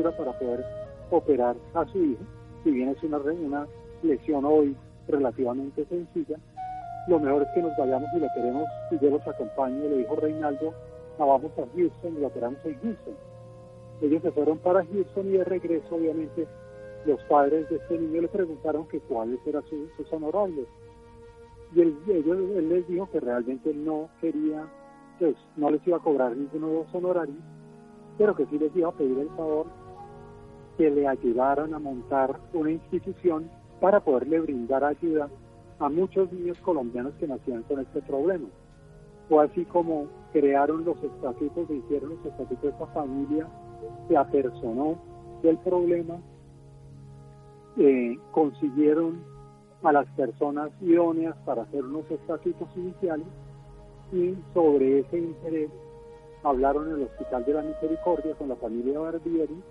para 0.00 0.32
poder 0.38 0.64
operar 1.10 1.56
a 1.74 1.84
su 1.86 1.98
hijo. 1.98 2.22
Si 2.64 2.70
bien 2.70 2.88
es 2.88 3.02
una, 3.02 3.18
una 3.18 3.66
lesión 4.02 4.44
hoy 4.44 4.74
relativamente 5.06 5.84
sencilla, 5.86 6.38
lo 7.08 7.18
mejor 7.18 7.42
es 7.42 7.48
que 7.54 7.62
nos 7.62 7.76
vayamos 7.76 8.08
y 8.14 8.20
lo 8.20 8.28
queremos 8.34 8.64
y 8.90 8.98
yo 8.98 9.10
los 9.10 9.26
acompaño, 9.26 9.88
le 9.88 9.98
dijo 9.98 10.16
Reinaldo, 10.16 10.72
vamos 11.18 11.52
a 11.58 11.66
Houston 11.76 12.16
y 12.16 12.20
lo 12.20 12.28
operamos 12.28 12.58
en 12.64 12.74
Houston. 12.80 13.14
Ellos 14.00 14.22
se 14.22 14.32
fueron 14.32 14.58
para 14.58 14.84
Houston 14.84 15.28
y 15.28 15.32
de 15.32 15.44
regreso, 15.44 15.94
obviamente, 15.94 16.46
los 17.06 17.22
padres 17.24 17.68
de 17.68 17.76
este 17.76 17.98
niño 17.98 18.22
le 18.22 18.28
preguntaron 18.28 18.86
que 18.88 19.00
cuáles 19.00 19.38
eran 19.46 19.62
sus, 19.96 20.12
honorarios. 20.12 20.66
Y 21.74 21.80
él, 21.80 21.96
ellos, 22.08 22.38
él 22.56 22.68
les 22.68 22.86
dijo 22.86 23.08
que 23.10 23.20
realmente 23.20 23.72
no 23.74 24.08
quería, 24.20 24.66
pues 25.18 25.36
no 25.56 25.70
les 25.70 25.86
iba 25.86 25.96
a 25.96 26.00
cobrar 26.00 26.36
ninguno 26.36 26.68
de 26.68 26.74
los 26.74 26.94
honorarios, 26.94 27.36
pero 28.18 28.34
que 28.34 28.46
sí 28.46 28.58
les 28.58 28.74
iba 28.76 28.88
a 28.88 28.92
pedir 28.92 29.18
el 29.18 29.28
favor 29.30 29.66
que 30.76 30.90
le 30.90 31.06
ayudaron 31.06 31.74
a 31.74 31.78
montar 31.78 32.38
una 32.52 32.70
institución 32.70 33.50
para 33.80 34.00
poderle 34.00 34.40
brindar 34.40 34.84
ayuda 34.84 35.28
a 35.78 35.88
muchos 35.88 36.32
niños 36.32 36.58
colombianos 36.58 37.14
que 37.18 37.26
nacían 37.26 37.62
con 37.64 37.80
este 37.80 38.00
problema. 38.02 38.48
Fue 39.28 39.44
así 39.44 39.64
como 39.64 40.06
crearon 40.32 40.84
los 40.84 41.02
estatutos, 41.02 41.66
se 41.68 41.74
hicieron 41.74 42.10
los 42.10 42.26
estatutos 42.26 42.62
de 42.62 42.68
esta 42.68 42.86
familia, 42.86 43.46
se 44.08 44.16
apersonó 44.16 44.98
del 45.42 45.58
problema, 45.58 46.18
eh, 47.76 48.18
consiguieron 48.30 49.20
a 49.82 49.92
las 49.92 50.06
personas 50.10 50.70
idóneas 50.80 51.36
para 51.44 51.62
hacer 51.62 51.84
unos 51.84 52.08
estatutos 52.10 52.68
iniciales 52.76 53.26
y 54.12 54.36
sobre 54.54 55.00
ese 55.00 55.18
interés 55.18 55.70
hablaron 56.44 56.88
en 56.88 56.96
el 56.96 57.02
Hospital 57.04 57.44
de 57.44 57.54
la 57.54 57.62
Misericordia 57.62 58.34
con 58.34 58.48
la 58.48 58.56
familia 58.56 59.00
Barbieri 59.00 59.62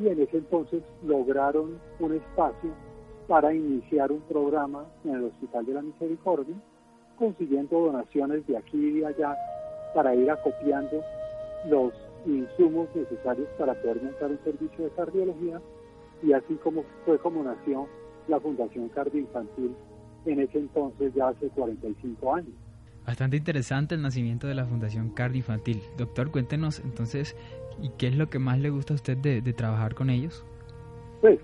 y 0.00 0.08
en 0.08 0.20
ese 0.20 0.38
entonces 0.38 0.82
lograron 1.04 1.78
un 2.00 2.14
espacio 2.14 2.70
para 3.26 3.52
iniciar 3.52 4.10
un 4.10 4.20
programa 4.22 4.86
en 5.04 5.16
el 5.16 5.24
Hospital 5.24 5.66
de 5.66 5.74
la 5.74 5.82
Misericordia, 5.82 6.54
consiguiendo 7.18 7.78
donaciones 7.78 8.46
de 8.46 8.56
aquí 8.56 8.98
y 8.98 9.04
allá 9.04 9.36
para 9.94 10.14
ir 10.14 10.30
acopiando 10.30 11.02
los 11.68 11.92
insumos 12.26 12.88
necesarios 12.94 13.48
para 13.58 13.74
poder 13.74 14.02
montar 14.02 14.30
un 14.30 14.38
servicio 14.44 14.84
de 14.84 14.90
cardiología 14.90 15.60
y 16.22 16.32
así 16.32 16.54
como 16.62 16.84
fue 17.04 17.18
como 17.18 17.42
nació 17.42 17.86
la 18.28 18.40
Fundación 18.40 18.88
Cardioinfantil 18.88 19.74
en 20.26 20.40
ese 20.40 20.58
entonces 20.58 21.12
ya 21.14 21.28
hace 21.28 21.48
45 21.48 22.34
años. 22.34 22.54
Bastante 23.06 23.38
interesante 23.38 23.94
el 23.94 24.02
nacimiento 24.02 24.46
de 24.46 24.54
la 24.54 24.66
Fundación 24.66 25.10
Cardioinfantil. 25.10 25.80
Doctor, 25.96 26.30
cuéntenos 26.30 26.80
entonces 26.80 27.36
¿Y 27.80 27.90
qué 27.90 28.08
es 28.08 28.16
lo 28.16 28.28
que 28.28 28.38
más 28.38 28.58
le 28.58 28.70
gusta 28.70 28.94
a 28.94 28.96
usted 28.96 29.16
de, 29.18 29.40
trabajar 29.52 29.94
con 29.94 30.10
ellos? 30.10 30.44
Pues 31.20 31.38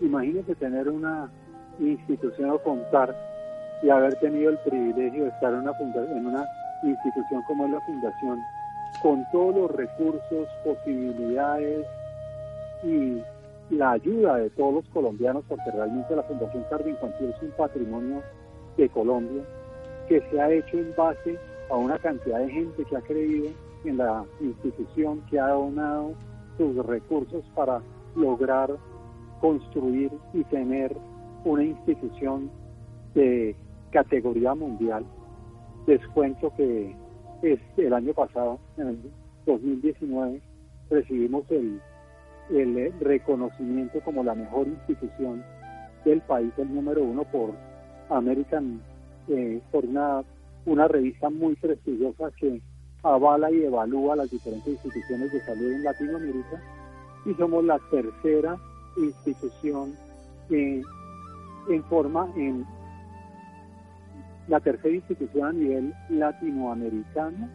imagínese 0.00 0.54
tener 0.56 0.88
una 0.88 1.30
institución 1.80 2.50
o 2.50 2.58
contar 2.58 3.14
y 3.82 3.90
haber 3.90 4.14
tenido 4.16 4.50
el 4.50 4.58
privilegio 4.58 5.24
de 5.24 5.30
estar 5.30 5.52
en 5.52 5.60
una, 5.60 5.72
en 6.16 6.26
una 6.26 6.46
institución 6.82 7.42
como 7.46 7.66
es 7.66 7.72
la 7.72 7.80
Fundación, 7.80 8.40
con 9.02 9.24
todos 9.32 9.54
los 9.54 9.70
recursos, 9.70 10.48
posibilidades 10.64 11.86
y 12.82 13.22
la 13.70 13.92
ayuda 13.92 14.36
de 14.36 14.50
todos 14.50 14.74
los 14.74 14.88
colombianos, 14.90 15.44
porque 15.48 15.70
realmente 15.70 16.14
la 16.14 16.22
Fundación 16.24 16.64
Infantil 16.86 17.32
es 17.34 17.42
un 17.42 17.50
patrimonio 17.52 18.22
de 18.76 18.88
Colombia 18.90 19.42
que 20.08 20.20
se 20.30 20.40
ha 20.40 20.50
hecho 20.50 20.78
en 20.78 20.94
base 20.94 21.38
a 21.70 21.76
una 21.76 21.98
cantidad 21.98 22.38
de 22.40 22.50
gente 22.50 22.84
que 22.84 22.96
ha 22.96 23.00
creído 23.00 23.50
en 23.84 23.98
la 23.98 24.24
institución 24.40 25.20
que 25.30 25.38
ha 25.38 25.48
donado 25.48 26.14
sus 26.56 26.76
recursos 26.86 27.44
para 27.54 27.80
lograr 28.16 28.76
construir 29.40 30.10
y 30.32 30.44
tener 30.44 30.96
una 31.44 31.64
institución 31.64 32.50
de 33.14 33.54
categoría 33.90 34.54
mundial. 34.54 35.04
Descuento 35.86 36.52
que 36.56 36.96
es 37.42 37.60
el 37.76 37.92
año 37.92 38.14
pasado, 38.14 38.58
en 38.78 38.88
el 38.88 38.98
2019, 39.46 40.40
recibimos 40.90 41.44
el, 41.50 41.80
el 42.50 42.92
reconocimiento 43.00 44.00
como 44.04 44.24
la 44.24 44.34
mejor 44.34 44.66
institución 44.66 45.44
del 46.04 46.20
país, 46.22 46.52
el 46.56 46.74
número 46.74 47.02
uno 47.02 47.24
por 47.24 47.52
American, 48.08 48.80
eh, 49.28 49.60
por 49.70 49.84
una, 49.84 50.22
una 50.66 50.88
revista 50.88 51.30
muy 51.30 51.54
prestigiosa 51.56 52.30
que 52.38 52.60
avala 53.04 53.50
y 53.50 53.62
evalúa 53.62 54.16
las 54.16 54.30
diferentes 54.30 54.66
instituciones 54.66 55.30
de 55.32 55.40
salud 55.44 55.72
en 55.72 55.84
Latinoamérica 55.84 56.60
y 57.26 57.34
somos 57.34 57.64
la 57.64 57.78
tercera 57.90 58.56
institución 58.96 59.94
en 60.50 61.84
forma 61.88 62.28
en 62.36 62.66
la 64.48 64.60
tercera 64.60 64.94
institución 64.94 65.48
a 65.48 65.52
nivel 65.52 65.94
latinoamericano, 66.10 67.48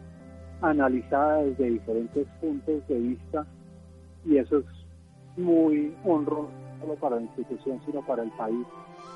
analizada 0.60 1.42
desde 1.44 1.70
diferentes 1.70 2.26
puntos 2.40 2.86
de 2.88 2.98
vista, 2.98 3.46
y 4.24 4.38
eso 4.38 4.58
es 4.58 4.64
muy 5.36 5.94
honroso 6.04 6.50
solo 6.80 6.94
para 6.96 7.16
la 7.16 7.22
institución, 7.22 7.80
sino 7.86 8.02
para 8.02 8.22
el 8.22 8.30
país, 8.30 8.66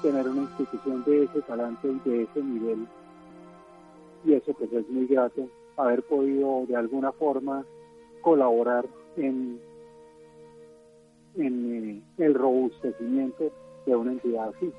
tener 0.02 0.28
una 0.28 0.42
institución 0.42 1.02
de 1.04 1.24
ese 1.24 1.42
talante 1.42 1.88
y 1.88 2.08
de 2.08 2.22
ese 2.22 2.42
nivel. 2.42 2.86
Y 4.24 4.34
eso 4.34 4.52
pues 4.52 4.72
es 4.72 4.88
muy 4.88 5.06
grato 5.06 5.48
haber 5.76 6.02
podido 6.02 6.66
de 6.66 6.76
alguna 6.76 7.12
forma 7.12 7.64
colaborar 8.21 8.87
en, 9.16 9.61
en 11.37 11.75
eh, 11.75 12.02
el 12.19 12.35
robustecimiento 12.35 13.52
de 13.87 13.97
una 13.97 14.12
entidad 14.12 14.49
así. 14.49 14.73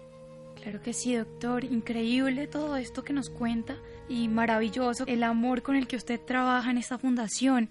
Claro 0.61 0.81
que 0.81 0.93
sí, 0.93 1.15
doctor. 1.15 1.63
Increíble 1.63 2.47
todo 2.47 2.75
esto 2.77 3.03
que 3.03 3.13
nos 3.13 3.29
cuenta 3.29 3.77
y 4.07 4.27
maravilloso 4.29 5.03
el 5.07 5.23
amor 5.23 5.61
con 5.61 5.75
el 5.75 5.87
que 5.87 5.95
usted 5.95 6.19
trabaja 6.19 6.71
en 6.71 6.77
esta 6.77 6.97
fundación. 6.97 7.69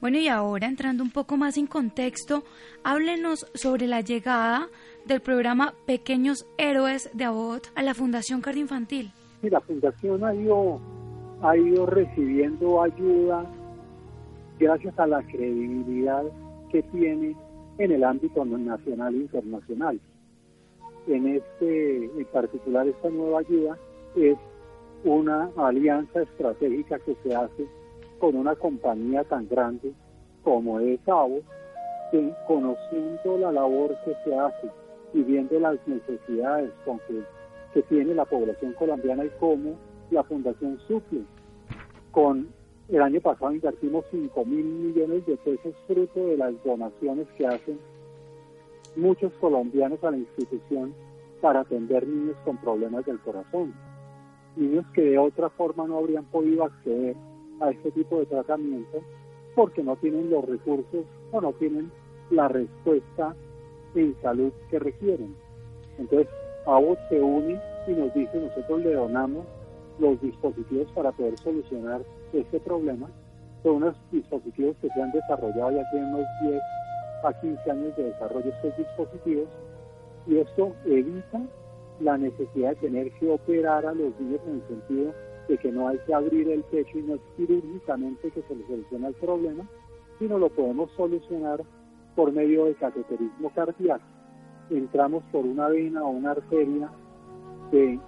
Bueno, 0.00 0.18
y 0.18 0.26
ahora 0.26 0.66
entrando 0.66 1.04
un 1.04 1.12
poco 1.12 1.36
más 1.36 1.56
en 1.56 1.68
contexto, 1.68 2.42
háblenos 2.82 3.46
sobre 3.54 3.86
la 3.86 4.00
llegada 4.00 4.68
del 5.06 5.20
programa 5.20 5.74
Pequeños 5.86 6.44
Héroes 6.58 7.08
de 7.12 7.24
Abot 7.24 7.70
a 7.76 7.82
la 7.84 7.94
Fundación 7.94 8.40
Cardioinfantil. 8.40 9.12
Sí, 9.40 9.48
la 9.48 9.60
Fundación 9.60 10.24
ha 10.24 10.34
ido, 10.34 10.80
ha 11.42 11.56
ido 11.56 11.86
recibiendo 11.86 12.82
ayuda 12.82 13.44
gracias 14.58 14.96
a 14.98 15.06
la 15.08 15.22
credibilidad 15.22 16.22
que 16.70 16.82
tiene 16.84 17.36
en 17.78 17.90
el 17.90 18.04
ámbito 18.04 18.44
nacional 18.44 19.14
e 19.14 19.18
internacional. 19.18 20.00
En 21.08 21.26
este, 21.26 22.04
en 22.04 22.24
particular 22.26 22.86
esta 22.86 23.10
nueva 23.10 23.40
ayuda, 23.40 23.76
es 24.14 24.36
una 25.04 25.50
alianza 25.56 26.22
estratégica 26.22 27.00
que 27.00 27.16
se 27.24 27.34
hace 27.34 27.66
con 28.20 28.36
una 28.36 28.54
compañía 28.54 29.24
tan 29.24 29.48
grande 29.48 29.92
como 30.44 30.78
es 30.78 31.00
AVO, 31.08 31.40
que 32.12 32.32
conociendo 32.46 33.38
la 33.38 33.50
labor 33.50 33.96
que 34.04 34.14
se 34.24 34.38
hace 34.38 34.70
y 35.12 35.22
viendo 35.22 35.58
las 35.58 35.76
necesidades 35.88 36.70
con 36.84 37.00
que, 37.00 37.20
que 37.74 37.82
tiene 37.82 38.14
la 38.14 38.26
población 38.26 38.74
colombiana 38.74 39.24
y 39.24 39.30
cómo 39.40 39.74
la 40.12 40.22
Fundación 40.22 40.78
suple. 40.86 41.22
Con 42.10 42.48
el 42.88 43.00
año 43.00 43.20
pasado 43.20 43.52
invertimos 43.52 44.04
5 44.10 44.44
mil 44.44 44.64
millones 44.64 45.24
de 45.26 45.36
pesos 45.38 45.74
fruto 45.86 46.26
de 46.26 46.36
las 46.36 46.52
donaciones 46.62 47.26
que 47.38 47.46
hacen 47.46 47.78
muchos 48.96 49.32
colombianos 49.40 50.02
a 50.04 50.10
la 50.10 50.18
institución 50.18 50.94
para 51.40 51.60
atender 51.60 52.06
niños 52.06 52.36
con 52.44 52.58
problemas 52.58 53.06
del 53.06 53.18
corazón. 53.20 53.72
Niños 54.56 54.84
que 54.94 55.02
de 55.02 55.18
otra 55.18 55.48
forma 55.50 55.86
no 55.86 55.98
habrían 55.98 56.24
podido 56.26 56.64
acceder 56.64 57.16
a 57.60 57.70
este 57.70 57.90
tipo 57.92 58.18
de 58.18 58.26
tratamiento 58.26 59.00
porque 59.54 59.82
no 59.82 59.96
tienen 59.96 60.30
los 60.30 60.44
recursos 60.44 61.04
o 61.30 61.40
no 61.40 61.52
tienen 61.54 61.90
la 62.30 62.48
respuesta 62.48 63.34
en 63.94 64.14
salud 64.20 64.52
que 64.70 64.78
requieren. 64.78 65.34
Entonces, 65.98 66.28
ABOT 66.66 66.98
se 67.08 67.20
une 67.20 67.60
y 67.86 67.92
nos 67.92 68.12
dice, 68.14 68.38
nosotros 68.38 68.80
le 68.82 68.94
donamos 68.94 69.46
los 70.02 70.20
dispositivos 70.20 70.90
para 70.92 71.12
poder 71.12 71.38
solucionar 71.38 72.02
este 72.32 72.58
problema. 72.60 73.08
Son 73.62 73.76
unos 73.76 73.96
dispositivos 74.10 74.76
que 74.82 74.88
se 74.88 75.00
han 75.00 75.12
desarrollado 75.12 75.70
ya 75.70 75.90
tienen 75.92 76.12
unos 76.12 76.26
10 76.42 76.60
a 77.24 77.40
15 77.40 77.70
años 77.70 77.96
de 77.96 78.04
desarrollo 78.04 78.50
estos 78.50 78.76
dispositivos 78.76 79.48
y 80.26 80.38
esto 80.38 80.74
evita 80.84 81.40
la 82.00 82.18
necesidad 82.18 82.70
de 82.70 82.76
tener 82.76 83.12
que 83.12 83.30
operar 83.30 83.86
a 83.86 83.94
los 83.94 84.18
niños 84.18 84.40
en 84.48 84.54
el 84.54 84.66
sentido 84.66 85.14
de 85.48 85.56
que 85.58 85.70
no 85.70 85.86
hay 85.86 85.98
que 85.98 86.14
abrir 86.14 86.50
el 86.50 86.64
pecho 86.64 86.98
y 86.98 87.02
no 87.02 87.14
es 87.14 87.20
quirúrgicamente 87.36 88.30
que 88.32 88.42
se 88.42 88.56
le 88.56 88.66
soluciona 88.66 89.08
el 89.08 89.14
problema, 89.14 89.68
sino 90.18 90.38
lo 90.38 90.48
podemos 90.50 90.90
solucionar 90.96 91.62
por 92.16 92.32
medio 92.32 92.64
de 92.64 92.74
cateterismo 92.74 93.50
cardíaco. 93.54 94.04
Entramos 94.70 95.22
por 95.30 95.44
una 95.44 95.68
vena 95.68 96.02
o 96.02 96.08
una 96.08 96.32
arteria 96.32 96.90
de 97.70 98.00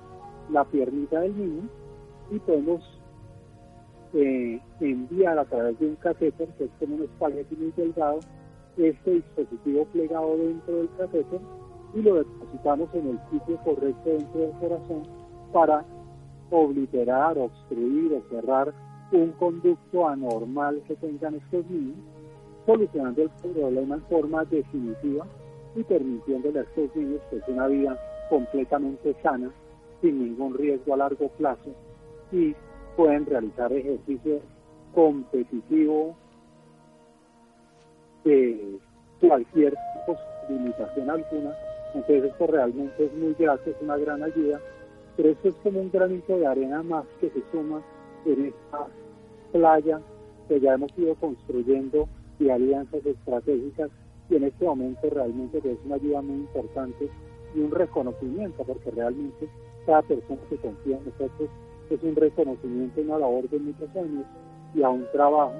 la 0.50 0.64
piernita 0.64 1.20
del 1.20 1.36
niño 1.36 1.68
y 2.30 2.38
podemos 2.40 2.82
eh, 4.14 4.60
enviar 4.80 5.38
a 5.38 5.44
través 5.44 5.78
de 5.80 5.88
un 5.88 5.96
catéter, 5.96 6.48
que 6.56 6.64
es 6.64 6.70
como 6.78 6.96
un 6.96 7.02
espagueti 7.02 7.56
muy 7.56 7.72
delgado, 7.76 8.20
este 8.76 9.10
dispositivo 9.10 9.84
plegado 9.86 10.36
dentro 10.36 10.76
del 10.76 10.88
catéter 10.96 11.40
y 11.94 12.02
lo 12.02 12.14
depositamos 12.14 12.92
en 12.94 13.08
el 13.08 13.20
sitio 13.30 13.56
correcto 13.64 14.10
dentro 14.10 14.40
del 14.40 14.52
corazón 14.52 15.02
para 15.52 15.84
obliterar, 16.50 17.38
obstruir 17.38 18.12
o 18.12 18.22
cerrar 18.30 18.74
un 19.12 19.30
conducto 19.32 20.08
anormal 20.08 20.82
que 20.88 20.96
tengan 20.96 21.36
estos 21.36 21.68
niños, 21.70 21.96
solucionando 22.66 23.22
el 23.22 23.30
problema 23.30 23.96
en 23.96 24.02
forma 24.02 24.44
definitiva 24.44 25.26
y 25.76 25.84
permitiéndole 25.84 26.60
a 26.60 26.62
estos 26.62 26.94
niños 26.96 27.20
pues, 27.30 27.42
una 27.48 27.68
vida 27.68 27.98
completamente 28.28 29.14
sana, 29.22 29.52
sin 30.00 30.18
ningún 30.18 30.54
riesgo 30.54 30.94
a 30.94 30.98
largo 30.98 31.28
plazo 31.30 31.74
y 32.32 32.54
pueden 32.96 33.26
realizar 33.26 33.72
ejercicio 33.72 34.40
competitivo 34.94 36.14
de 38.24 38.78
cualquier 39.20 39.74
limitación 40.48 41.10
alguna. 41.10 41.54
Entonces 41.94 42.24
esto 42.24 42.46
realmente 42.46 43.04
es 43.04 43.14
muy 43.14 43.34
grato, 43.34 43.70
es 43.70 43.76
una 43.80 43.96
gran 43.96 44.22
ayuda, 44.22 44.60
pero 45.16 45.30
esto 45.30 45.48
es 45.48 45.54
como 45.56 45.80
un 45.80 45.90
granito 45.90 46.36
de 46.38 46.46
arena 46.46 46.82
más 46.82 47.04
que 47.20 47.30
se 47.30 47.42
suma 47.52 47.82
en 48.26 48.46
esta 48.46 48.86
playa 49.52 50.00
que 50.48 50.60
ya 50.60 50.74
hemos 50.74 50.96
ido 50.98 51.14
construyendo 51.16 52.08
y 52.38 52.50
alianzas 52.50 53.04
estratégicas 53.06 53.90
y 54.28 54.36
en 54.36 54.44
este 54.44 54.64
momento 54.64 55.08
realmente 55.10 55.58
es 55.58 55.78
una 55.84 55.94
ayuda 55.96 56.22
muy 56.22 56.36
importante 56.36 57.08
y 57.54 57.60
un 57.60 57.70
reconocimiento 57.70 58.64
porque 58.64 58.90
realmente 58.90 59.48
cada 59.86 60.02
persona 60.02 60.40
que 60.48 60.56
confía 60.56 60.98
en 60.98 61.04
nosotros 61.04 61.48
es 61.90 62.02
un 62.02 62.16
reconocimiento, 62.16 63.00
una 63.00 63.18
labor 63.18 63.48
de 63.48 63.58
muchos 63.58 63.88
años 63.96 64.24
y 64.74 64.82
a 64.82 64.88
un 64.88 65.06
trabajo 65.12 65.52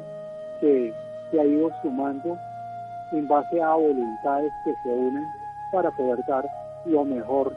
que 0.61 0.93
se 1.31 1.41
ha 1.41 1.45
ido 1.45 1.71
sumando 1.83 2.37
en 3.13 3.29
base 3.29 3.61
a 3.61 3.75
voluntades 3.75 4.53
que 4.65 4.75
se 4.83 4.89
unen 4.89 5.25
para 5.73 5.91
poder 5.97 6.19
dar 6.27 6.45
lo 6.87 7.05
mejor 7.05 7.53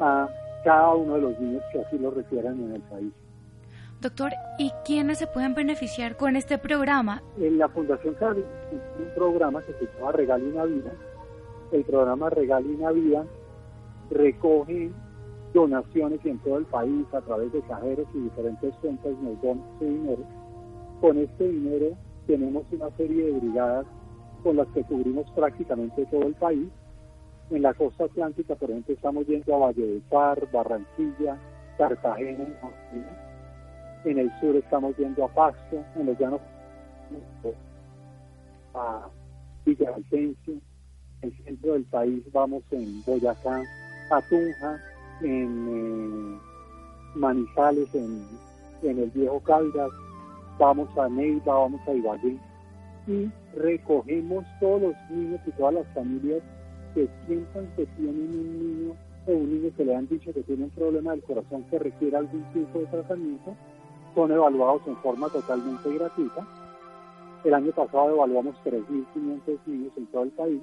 a 0.00 0.28
cada 0.64 0.94
uno 0.94 1.14
de 1.14 1.20
los 1.20 1.40
niños 1.40 1.62
que 1.72 1.80
así 1.80 1.98
lo 1.98 2.10
requieran 2.10 2.60
en 2.60 2.74
el 2.74 2.82
país. 2.82 3.12
Doctor, 4.00 4.32
¿y 4.58 4.70
quiénes 4.84 5.18
se 5.18 5.26
pueden 5.26 5.54
beneficiar 5.54 6.16
con 6.16 6.36
este 6.36 6.58
programa? 6.58 7.22
En 7.38 7.56
la 7.58 7.68
Fundación 7.68 8.14
Cali 8.14 8.44
un 8.98 9.14
programa 9.14 9.62
que 9.62 9.72
se 9.72 9.86
llama 9.98 10.12
Regal 10.12 10.42
una 10.42 10.64
Vida. 10.64 10.92
El 11.72 11.84
programa 11.84 12.28
Regal 12.30 12.66
una 12.66 12.90
Vida 12.92 13.24
recoge 14.10 14.90
donaciones 15.56 16.20
en 16.26 16.38
todo 16.40 16.58
el 16.58 16.66
país 16.66 17.06
a 17.14 17.20
través 17.22 17.50
de 17.50 17.62
cajeros 17.62 18.06
y 18.12 18.18
diferentes 18.18 18.74
cuentas 18.74 19.12
nos 19.22 19.40
dan 19.40 19.62
su 19.78 19.86
dinero. 19.86 20.22
Con 21.00 21.16
este 21.16 21.48
dinero 21.48 21.96
tenemos 22.26 22.70
una 22.72 22.90
serie 22.98 23.24
de 23.24 23.40
brigadas 23.40 23.86
con 24.42 24.56
las 24.56 24.68
que 24.68 24.84
cubrimos 24.84 25.30
prácticamente 25.30 26.04
todo 26.06 26.24
el 26.24 26.34
país. 26.34 26.68
En 27.50 27.62
la 27.62 27.72
costa 27.72 28.04
atlántica, 28.04 28.54
por 28.54 28.70
ejemplo, 28.70 28.94
estamos 28.94 29.26
yendo 29.26 29.54
a 29.54 29.58
Valledupar, 29.58 30.46
Barranquilla, 30.52 31.38
Cartagena, 31.78 32.44
en 34.04 34.18
el 34.18 34.30
sur 34.40 34.56
estamos 34.56 34.94
yendo 34.98 35.24
a 35.24 35.28
Pasto, 35.28 35.82
en 35.94 36.06
los 36.06 36.18
llanos 36.18 36.40
a 38.74 39.08
Villavicencio, 39.64 40.54
en 41.22 41.30
el 41.30 41.44
centro 41.44 41.72
del 41.72 41.84
país 41.84 42.22
vamos 42.30 42.62
en 42.72 43.02
Boyacá, 43.06 43.62
a 44.10 44.20
Tunja, 44.28 44.78
en 45.22 45.68
eh, 45.68 46.38
Manizales, 47.14 47.94
en, 47.94 48.26
en 48.82 48.98
el 48.98 49.10
Viejo 49.10 49.40
Caldas, 49.40 49.90
vamos 50.58 50.88
a 50.98 51.08
Neiva, 51.08 51.58
vamos 51.58 51.80
a 51.86 51.92
Ibagué, 51.92 52.38
y 53.06 53.30
recogemos 53.56 54.44
todos 54.60 54.82
los 54.82 54.94
niños 55.10 55.40
y 55.46 55.50
todas 55.52 55.74
las 55.74 55.86
familias 55.94 56.42
que 56.94 57.08
sientan 57.26 57.66
que 57.76 57.86
tienen 57.86 58.16
un 58.16 58.58
niño 58.58 58.94
o 59.26 59.32
un 59.32 59.50
niño 59.50 59.70
que 59.76 59.84
le 59.84 59.94
han 59.94 60.08
dicho 60.08 60.32
que 60.32 60.42
tiene 60.42 60.64
un 60.64 60.70
problema 60.70 61.12
del 61.12 61.22
corazón 61.22 61.64
que 61.64 61.78
requiere 61.78 62.16
algún 62.16 62.44
tipo 62.52 62.78
de 62.78 62.86
tratamiento, 62.86 63.54
son 64.14 64.32
evaluados 64.32 64.82
en 64.86 64.96
forma 64.96 65.28
totalmente 65.28 65.92
gratuita. 65.92 66.46
El 67.44 67.54
año 67.54 67.70
pasado 67.72 68.10
evaluamos 68.10 68.56
3.500 68.64 69.58
niños 69.66 69.92
en 69.96 70.06
todo 70.06 70.22
el 70.22 70.30
país. 70.30 70.62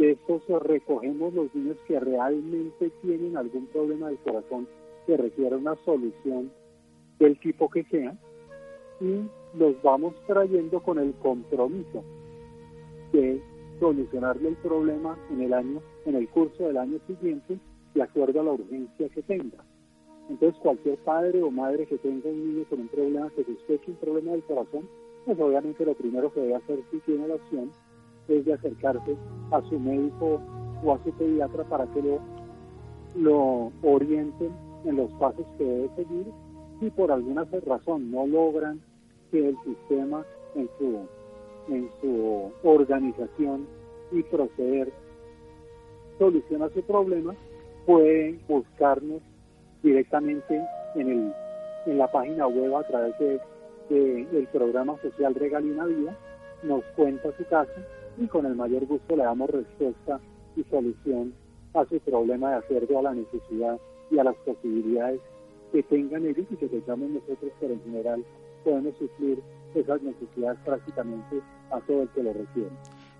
De 0.00 0.12
estos 0.12 0.42
recogemos 0.62 1.34
los 1.34 1.54
niños 1.54 1.76
que 1.86 2.00
realmente 2.00 2.90
tienen 3.02 3.36
algún 3.36 3.66
problema 3.66 4.08
del 4.08 4.16
corazón 4.20 4.66
que 5.06 5.14
requiere 5.14 5.56
una 5.56 5.76
solución 5.84 6.50
del 7.18 7.38
tipo 7.38 7.68
que 7.68 7.84
sea 7.84 8.16
y 8.98 9.20
los 9.58 9.82
vamos 9.82 10.14
trayendo 10.26 10.82
con 10.82 10.98
el 11.00 11.12
compromiso 11.16 12.02
de 13.12 13.42
solucionarle 13.78 14.48
el 14.48 14.56
problema 14.56 15.18
en 15.32 15.42
el 15.42 15.52
año, 15.52 15.82
en 16.06 16.14
el 16.14 16.30
curso 16.30 16.66
del 16.68 16.78
año 16.78 16.98
siguiente, 17.06 17.58
de 17.92 18.02
acuerdo 18.02 18.40
a 18.40 18.44
la 18.44 18.52
urgencia 18.52 19.06
que 19.10 19.20
tenga. 19.20 19.62
Entonces, 20.30 20.58
cualquier 20.62 20.96
padre 21.00 21.42
o 21.42 21.50
madre 21.50 21.84
que 21.84 21.98
tenga 21.98 22.30
un 22.30 22.54
niño 22.54 22.64
con 22.70 22.80
un 22.80 22.88
problema, 22.88 23.28
que 23.36 23.44
sospeche 23.44 23.90
un 23.90 23.98
problema 23.98 24.32
del 24.32 24.44
corazón, 24.44 24.88
pues 25.26 25.38
obviamente 25.38 25.84
lo 25.84 25.92
primero 25.92 26.32
que 26.32 26.40
debe 26.40 26.54
hacer 26.54 26.78
si 26.90 27.00
tiene 27.00 27.28
la 27.28 27.34
opción 27.34 27.70
de 28.38 28.54
acercarse 28.54 29.16
a 29.50 29.60
su 29.62 29.78
médico 29.78 30.40
o 30.84 30.94
a 30.94 31.02
su 31.02 31.12
pediatra 31.12 31.64
para 31.64 31.86
que 31.86 32.00
lo, 32.02 32.20
lo 33.16 33.72
orienten 33.82 34.52
en 34.84 34.96
los 34.96 35.10
pasos 35.14 35.44
que 35.58 35.64
debe 35.64 35.90
seguir 35.96 36.26
y 36.80 36.90
por 36.90 37.10
alguna 37.10 37.46
razón 37.66 38.10
no 38.10 38.26
logran 38.26 38.80
que 39.30 39.48
el 39.48 39.56
sistema 39.64 40.24
en 40.54 40.68
su, 40.78 41.00
en 41.72 41.90
su 42.00 42.50
organización 42.62 43.66
y 44.12 44.22
proceder 44.22 44.92
soluciona 46.18 46.68
su 46.70 46.82
problema, 46.82 47.34
pueden 47.86 48.40
buscarnos 48.48 49.20
directamente 49.82 50.62
en, 50.94 51.08
el, 51.08 51.32
en 51.86 51.98
la 51.98 52.10
página 52.10 52.46
web 52.46 52.76
a 52.76 52.86
través 52.86 53.18
de, 53.18 53.40
del 53.88 54.46
programa 54.52 54.96
social 55.02 55.34
Regalina 55.34 55.86
Vida, 55.86 56.16
nos 56.62 56.84
cuenta 56.96 57.30
su 57.36 57.44
caso 57.46 57.72
y 58.18 58.26
con 58.26 58.46
el 58.46 58.54
mayor 58.54 58.86
gusto 58.86 59.16
le 59.16 59.24
damos 59.24 59.50
respuesta 59.50 60.20
y 60.56 60.64
solución 60.64 61.32
a 61.74 61.84
su 61.86 61.98
problema 62.00 62.50
de 62.50 62.56
acuerdo 62.56 62.98
a 62.98 63.02
la 63.02 63.14
necesidad 63.14 63.78
y 64.10 64.18
a 64.18 64.24
las 64.24 64.36
posibilidades 64.36 65.20
que 65.72 65.82
tengan 65.84 66.26
ellos 66.26 66.46
y 66.50 66.56
que 66.56 66.66
tengamos 66.66 67.10
nosotros, 67.10 67.52
pero 67.60 67.74
en 67.74 67.82
general 67.82 68.24
podemos 68.64 68.94
suplir 68.98 69.40
esas 69.74 70.02
necesidades 70.02 70.58
prácticamente 70.64 71.40
a 71.70 71.80
todo 71.80 72.02
el 72.02 72.08
que 72.08 72.22
lo 72.22 72.32
requiere. 72.32 72.70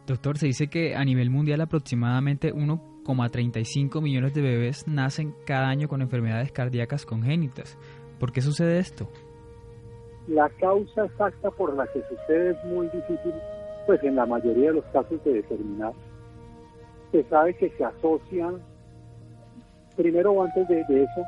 Doctor, 0.07 0.39
se 0.39 0.47
dice 0.47 0.67
que 0.69 0.97
a 0.97 1.05
nivel 1.05 1.31
mundial 1.31 1.61
aproximadamente 1.61 2.53
1,35 2.53 4.03
millones 4.03 4.35
de 4.35 4.43
bebés 4.43 4.89
nacen 4.89 5.35
cada 5.47 5.69
año 5.69 5.87
con 5.87 6.03
enfermedades 6.03 6.51
cardíacas 6.51 7.07
congénitas. 7.07 7.79
¿Por 8.19 8.33
qué 8.33 8.41
sucede 8.41 8.79
esto? 8.79 9.09
La 10.27 10.49
causa 10.61 11.05
exacta 11.05 11.51
por 11.51 11.75
la 11.75 11.87
que 11.87 12.03
sucede 12.03 12.51
es 12.51 12.65
muy 12.65 12.87
difícil, 12.89 13.33
pues 13.87 14.03
en 14.03 14.17
la 14.17 14.27
mayoría 14.27 14.69
de 14.69 14.77
los 14.77 14.85
casos 14.87 15.23
de 15.25 15.35
determinar. 15.35 15.93
Se 17.13 17.25
sabe 17.25 17.55
que 17.55 17.71
se 17.71 17.85
asocian, 17.85 18.61
primero 19.97 20.33
o 20.33 20.43
antes 20.43 20.69
de, 20.69 20.85
de 20.85 21.05
eso, 21.05 21.23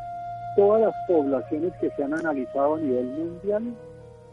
todas 0.56 0.82
las 0.82 0.94
poblaciones 1.08 1.72
que 1.80 1.90
se 1.90 2.04
han 2.04 2.14
analizado 2.14 2.74
a 2.74 2.80
nivel 2.80 3.06
mundial 3.06 3.74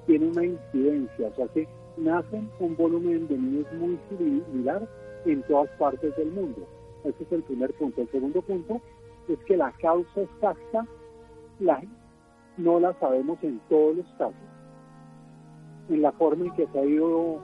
tienen 0.05 0.29
una 0.31 0.45
incidencia, 0.45 1.27
o 1.27 1.35
sea 1.35 1.47
que 1.47 1.67
nacen 1.97 2.49
un 2.59 2.75
volumen 2.75 3.27
de 3.27 3.37
niños 3.37 3.65
muy 3.73 3.99
similar 4.09 4.87
en 5.25 5.41
todas 5.43 5.69
partes 5.77 6.15
del 6.15 6.31
mundo. 6.31 6.67
Ese 7.03 7.23
es 7.23 7.31
el 7.31 7.43
primer 7.43 7.73
punto. 7.73 8.01
El 8.01 8.09
segundo 8.09 8.41
punto 8.41 8.81
es 9.27 9.39
que 9.45 9.57
la 9.57 9.71
causa 9.73 10.21
exacta 10.21 10.85
la, 11.59 11.81
no 12.57 12.79
la 12.79 12.93
sabemos 12.99 13.37
en 13.43 13.59
todos 13.69 13.97
los 13.97 14.07
casos. 14.17 14.35
En 15.89 16.01
la 16.01 16.11
forma 16.13 16.45
en 16.45 16.53
que 16.53 16.67
se 16.67 16.79
ha 16.79 16.85
ido, 16.85 17.39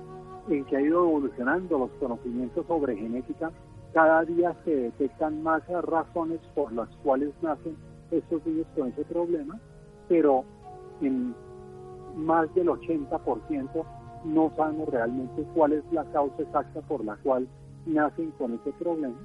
en 0.49 0.65
que 0.65 0.77
ha 0.77 0.81
ido 0.81 1.03
evolucionando 1.03 1.79
los 1.79 1.91
conocimientos 1.99 2.65
sobre 2.67 2.95
genética, 2.95 3.51
cada 3.93 4.23
día 4.23 4.55
se 4.65 4.75
detectan 4.75 5.41
más 5.41 5.63
razones 5.67 6.39
por 6.53 6.71
las 6.73 6.89
cuales 6.97 7.31
nacen 7.41 7.75
estos 8.11 8.45
niños 8.45 8.67
con 8.75 8.89
ese 8.89 9.03
problema, 9.05 9.59
pero 10.07 10.43
en 11.01 11.33
más 12.15 12.53
del 12.55 12.67
80% 12.67 13.85
no 14.25 14.51
sabemos 14.55 14.89
realmente 14.89 15.45
cuál 15.53 15.73
es 15.73 15.83
la 15.91 16.03
causa 16.05 16.41
exacta 16.41 16.81
por 16.81 17.03
la 17.03 17.15
cual 17.17 17.47
nacen 17.85 18.31
con 18.31 18.53
ese 18.53 18.71
problema. 18.73 19.15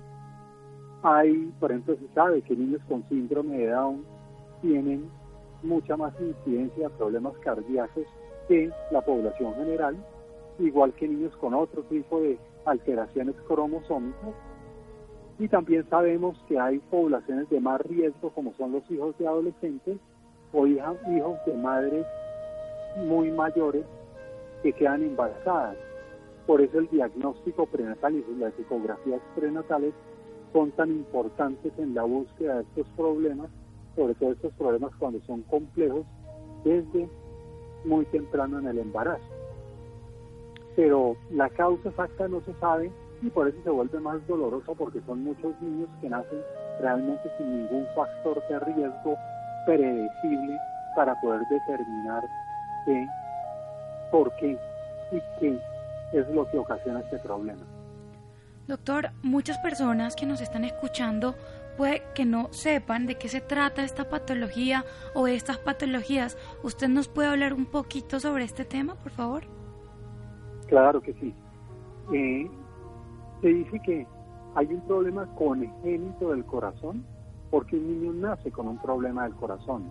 Hay, 1.03 1.53
por 1.59 1.71
ejemplo, 1.71 1.97
se 1.97 2.15
sabe 2.15 2.43
que 2.43 2.55
niños 2.55 2.83
con 2.89 3.03
síndrome 3.09 3.59
de 3.59 3.69
Down 3.69 4.05
tienen 4.61 5.09
mucha 5.63 5.97
más 5.97 6.13
incidencia 6.21 6.89
de 6.89 6.95
problemas 6.95 7.33
cardíacos 7.39 8.05
que 8.49 8.71
la 8.91 9.01
población 9.01 9.55
general, 9.55 9.97
igual 10.61 10.93
que 10.95 11.09
niños 11.09 11.37
con 11.37 11.55
otro 11.55 11.83
tipo 11.85 12.21
de 12.21 12.39
alteraciones 12.65 13.35
cromosómicas. 13.47 14.35
Y 15.39 15.49
también 15.49 15.89
sabemos 15.89 16.37
que 16.49 16.59
hay 16.59 16.79
poblaciones 16.91 17.49
de 17.49 17.61
más 17.61 17.81
riesgo, 17.83 18.31
como 18.31 18.53
son 18.55 18.73
los 18.73 18.91
hijos 18.91 19.17
de 19.19 19.27
adolescentes 19.27 19.99
o 20.53 20.67
hijos 20.67 20.99
de 21.47 21.55
madres 21.55 22.07
muy 23.07 23.31
mayores 23.31 23.85
que 24.63 24.73
quedan 24.73 25.03
embarazadas. 25.03 25.77
Por 26.47 26.61
eso 26.61 26.79
el 26.79 26.89
diagnóstico 26.89 27.67
prenatal 27.67 28.15
y 28.15 28.25
las 28.39 28.59
ecografías 28.59 29.21
prenatales 29.35 29.95
son 30.53 30.73
tan 30.73 30.91
importantes 30.91 31.73
en 31.79 31.95
la 31.95 32.03
búsqueda 32.03 32.57
de 32.57 32.63
estos 32.63 32.89
problemas, 32.97 33.49
sobre 33.95 34.15
todo 34.15 34.33
estos 34.33 34.53
problemas 34.55 34.91
cuando 34.99 35.21
son 35.23 35.43
complejos 35.43 36.05
desde 36.65 37.09
muy 37.85 38.05
temprano 38.07 38.59
en 38.59 38.67
el 38.67 38.79
embarazo. 38.79 39.30
Pero 40.81 41.15
la 41.31 41.51
causa 41.51 41.91
exacta 41.91 42.27
no 42.27 42.41
se 42.41 42.55
sabe 42.55 42.91
y 43.21 43.29
por 43.29 43.47
eso 43.47 43.59
se 43.63 43.69
vuelve 43.69 44.01
más 44.01 44.27
dolorosa 44.27 44.73
porque 44.73 45.03
son 45.05 45.23
muchos 45.23 45.53
niños 45.61 45.91
que 46.01 46.09
nacen 46.09 46.41
realmente 46.81 47.31
sin 47.37 47.55
ningún 47.55 47.87
factor 47.95 48.43
de 48.49 48.61
riesgo 48.61 49.15
predecible 49.67 50.59
para 50.97 51.15
poder 51.21 51.43
determinar 51.51 52.23
qué, 52.87 53.07
por 54.11 54.35
qué 54.37 54.59
y 55.13 55.21
qué 55.39 55.61
es 56.15 56.27
lo 56.31 56.51
que 56.51 56.57
ocasiona 56.57 57.01
este 57.01 57.19
problema. 57.19 57.67
Doctor, 58.67 59.11
muchas 59.23 59.59
personas 59.59 60.17
que 60.17 60.25
nos 60.25 60.41
están 60.41 60.65
escuchando 60.65 61.35
puede 61.77 62.03
que 62.15 62.25
no 62.25 62.51
sepan 62.55 63.05
de 63.05 63.17
qué 63.17 63.29
se 63.29 63.43
trata 63.43 63.85
esta 63.85 64.09
patología 64.09 64.87
o 65.13 65.29
estas 65.29 65.59
patologías. 65.59 66.39
¿Usted 66.63 66.89
nos 66.89 67.09
puede 67.09 67.29
hablar 67.29 67.53
un 67.53 67.67
poquito 67.67 68.19
sobre 68.19 68.45
este 68.45 68.65
tema, 68.65 68.95
por 68.95 69.13
favor? 69.13 69.60
Claro 70.71 71.01
que 71.01 71.13
sí. 71.15 71.35
Eh, 72.15 72.49
se 73.43 73.49
dice 73.49 73.81
que 73.85 74.07
hay 74.55 74.67
un 74.67 74.81
problema 74.83 75.27
congénito 75.35 76.31
del 76.31 76.45
corazón 76.45 77.05
porque 77.51 77.77
un 77.77 77.89
niño 77.89 78.13
nace 78.13 78.53
con 78.53 78.69
un 78.69 78.79
problema 78.79 79.25
del 79.25 79.35
corazón. 79.35 79.91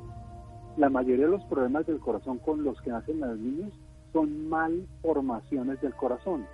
La 0.78 0.90
mayoría 0.90 1.26
de 1.26 1.32
los 1.32 1.44
problemas 1.46 1.86
del 1.86 2.00
corazón 2.00 2.38
con 2.38 2.64
los 2.64 2.82
que 2.82 2.92
nacen 2.92 3.20
los 3.20 3.38
niños 3.38 3.74
son 4.14 4.48
malformaciones 4.48 5.82
del 5.82 5.94
corazón. 5.96 6.46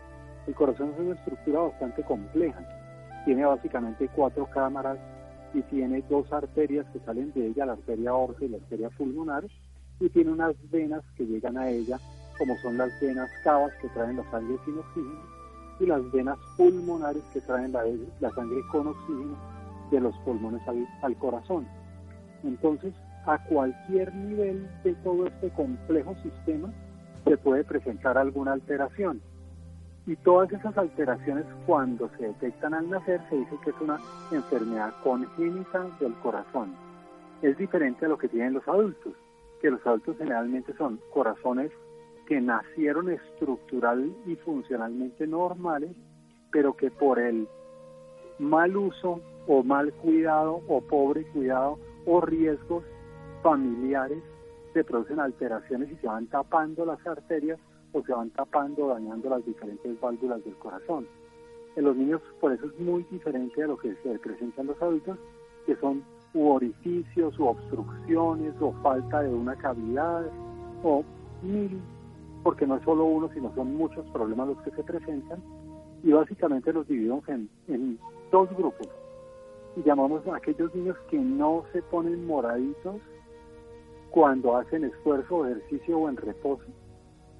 El 0.48 0.56
corazón 0.56 0.90
es 0.96 1.00
una 1.02 1.14
estructura 1.14 1.60
bastante 1.60 2.02
compleja. 2.02 2.68
Tiene 3.26 3.46
básicamente 3.46 4.10
cuatro 4.16 4.48
cámaras 4.48 4.98
y 5.54 5.62
tiene 5.62 6.04
dos 6.10 6.34
arterias 6.34 6.88
que 6.92 7.00
salen 7.02 7.32
de 7.34 7.46
ella, 7.46 7.68
la 7.68 7.74
arteria 7.74 8.10
aorta 8.10 8.44
y 8.44 8.50
la 8.50 8.58
arteria 8.58 8.90
pulmonar, 8.90 9.46
y 10.00 10.10
tiene 10.10 10.32
unas 10.32 10.56
venas 10.72 11.04
que 11.16 11.26
llegan 11.28 11.58
a 11.58 11.70
ella, 11.70 12.00
como 12.38 12.58
son 12.58 12.78
las 12.78 13.00
venas 13.00 13.30
cavas 13.43 13.71
que 13.82 13.89
traen 13.89 14.17
la 14.17 14.32
sangre 14.32 14.58
sin 14.65 14.78
oxígeno 14.78 15.36
y 15.80 15.86
las 15.86 16.12
venas 16.12 16.38
pulmonares 16.58 17.24
que 17.34 17.41
traen 17.41 17.74
la, 17.74 18.32
sangre 18.32 18.62
con 18.71 18.88
oxígeno 18.88 19.36
de 19.91 20.00
los 20.00 20.15
pulmones 20.19 20.62
al 21.02 21.15
corazón. 21.17 21.67
Entonces, 22.43 22.93
a 23.26 23.38
cualquier 23.39 24.13
nivel 24.13 24.69
de 24.84 24.93
todo 24.95 25.28
este 25.28 25.50
complejo 25.50 26.15
sistema 26.21 26.69
se 27.24 27.38
puede 27.38 27.63
presentar 27.63 28.17
alguna 28.17 28.54
alteración. 28.54 29.21
Y 30.06 30.15
todas 30.17 30.52
esas 30.52 30.78
alteraciones 30.78 31.45
cuando 31.65 32.10
se 32.17 32.28
detectan 32.28 32.76
al 32.76 32.89
nacer 32.89 33.19
se 33.30 33.38
dice 33.38 33.56
que 33.63 33.71
es 33.71 33.82
una 33.82 34.00
enfermedad 34.32 34.93
congénita 35.04 35.88
del 36.00 36.13
corazón. 36.15 36.74
Es 37.41 37.58
diferente 37.58 38.06
a 38.06 38.10
lo 38.10 38.17
que 38.17 38.28
tienen 38.28 38.54
los 38.54 38.67
adultos, 38.67 39.13
que 39.62 39.71
los 39.71 39.86
adultos 39.86 40.17
generalmente 40.19 40.74
son 40.78 41.00
corazones 41.12 41.71
que 42.28 42.42
nacieron 42.42 43.10
estructural 43.10 44.12
y 44.26 44.36
funcionalmente 44.38 45.28
normales, 45.28 45.92
pero 46.52 46.76
que 46.76 46.90
por 46.92 47.20
el 47.20 47.48
mal 48.40 48.76
uso 48.76 49.22
o 49.48 49.64
mal 49.64 49.94
cuidado 49.94 50.62
o 50.68 50.82
pobre 50.82 51.24
cuidado 51.26 51.78
o 52.06 52.22
riesgos 52.22 52.84
familiares 53.44 54.24
se 54.74 54.84
producen 54.84 55.20
alteraciones 55.20 55.92
y 55.92 55.96
se 55.98 56.08
van 56.08 56.28
tapando 56.28 56.86
las 56.86 57.06
arterias 57.06 57.60
o 57.94 58.04
se 58.04 58.12
van 58.12 58.30
tapando, 58.32 58.88
dañando 58.90 59.30
las 59.30 59.46
diferentes 59.46 60.00
válvulas 60.02 60.44
del 60.44 60.56
corazón. 60.56 61.08
En 61.76 61.86
los 61.86 61.96
niños 61.96 62.22
por 62.42 62.52
eso 62.52 62.66
es 62.66 62.80
muy 62.80 63.04
diferente 63.04 63.64
a 63.64 63.68
lo 63.68 63.78
que 63.78 63.96
se 64.04 64.20
presenta 64.20 64.62
en 64.62 64.68
los 64.68 64.82
adultos, 64.82 65.18
que 65.66 65.76
son 65.78 66.04
u 66.34 66.50
orificios, 66.50 67.38
u 67.40 67.46
obstrucciones, 67.46 68.54
o 68.60 68.74
falta 68.84 69.22
de 69.22 69.34
una 69.34 69.56
cavidad, 69.56 70.26
o 70.84 71.04
mil, 71.42 71.82
porque 72.46 72.68
no 72.68 72.76
es 72.76 72.84
solo 72.84 73.06
uno, 73.06 73.28
sino 73.34 73.52
son 73.56 73.76
muchos 73.76 74.06
problemas 74.12 74.50
los 74.50 74.62
que 74.62 74.70
se 74.70 74.84
presentan, 74.84 75.42
y 76.04 76.12
básicamente 76.12 76.72
los 76.72 76.88
dividimos 76.88 77.28
en, 77.28 77.50
dos 78.32 78.48
grupos. 78.56 78.88
Y 79.76 79.82
llamamos 79.82 80.28
a 80.28 80.36
aquellos 80.36 80.74
niños 80.76 80.96
que 81.10 81.18
no 81.18 81.64
se 81.74 81.82
ponen 81.82 82.28
moraditos 82.28 82.98
cuando 84.12 84.58
hacen 84.58 84.84
esfuerzo, 84.84 85.48
ejercicio 85.48 85.98
o 85.98 86.08
en 86.08 86.18
reposo, 86.18 86.66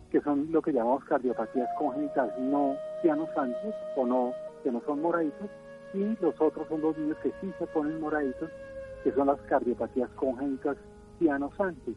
que 0.10 0.22
son 0.22 0.52
lo 0.52 0.64
que 0.64 0.74
llamamos 0.74 1.04
cardiopatías 1.04 1.70
congénitas 1.78 2.40
no 2.40 2.76
cianosantes 3.04 3.76
o 3.96 4.08
no, 4.08 4.34
que 4.64 4.72
no 4.72 4.82
son 4.88 5.04
moraditos, 5.04 5.52
y 5.94 6.18
los 6.20 6.34
otros 6.42 6.68
son 6.68 6.82
los 6.82 6.98
niños 6.98 7.18
que 7.22 7.32
sí 7.42 7.54
se 7.60 7.68
ponen 7.68 8.02
moraditos, 8.02 8.50
que 9.04 9.12
son 9.12 9.28
las 9.28 9.40
cardiopatías 9.42 10.10
congénitas 10.16 10.78
cianosantes. 11.20 11.96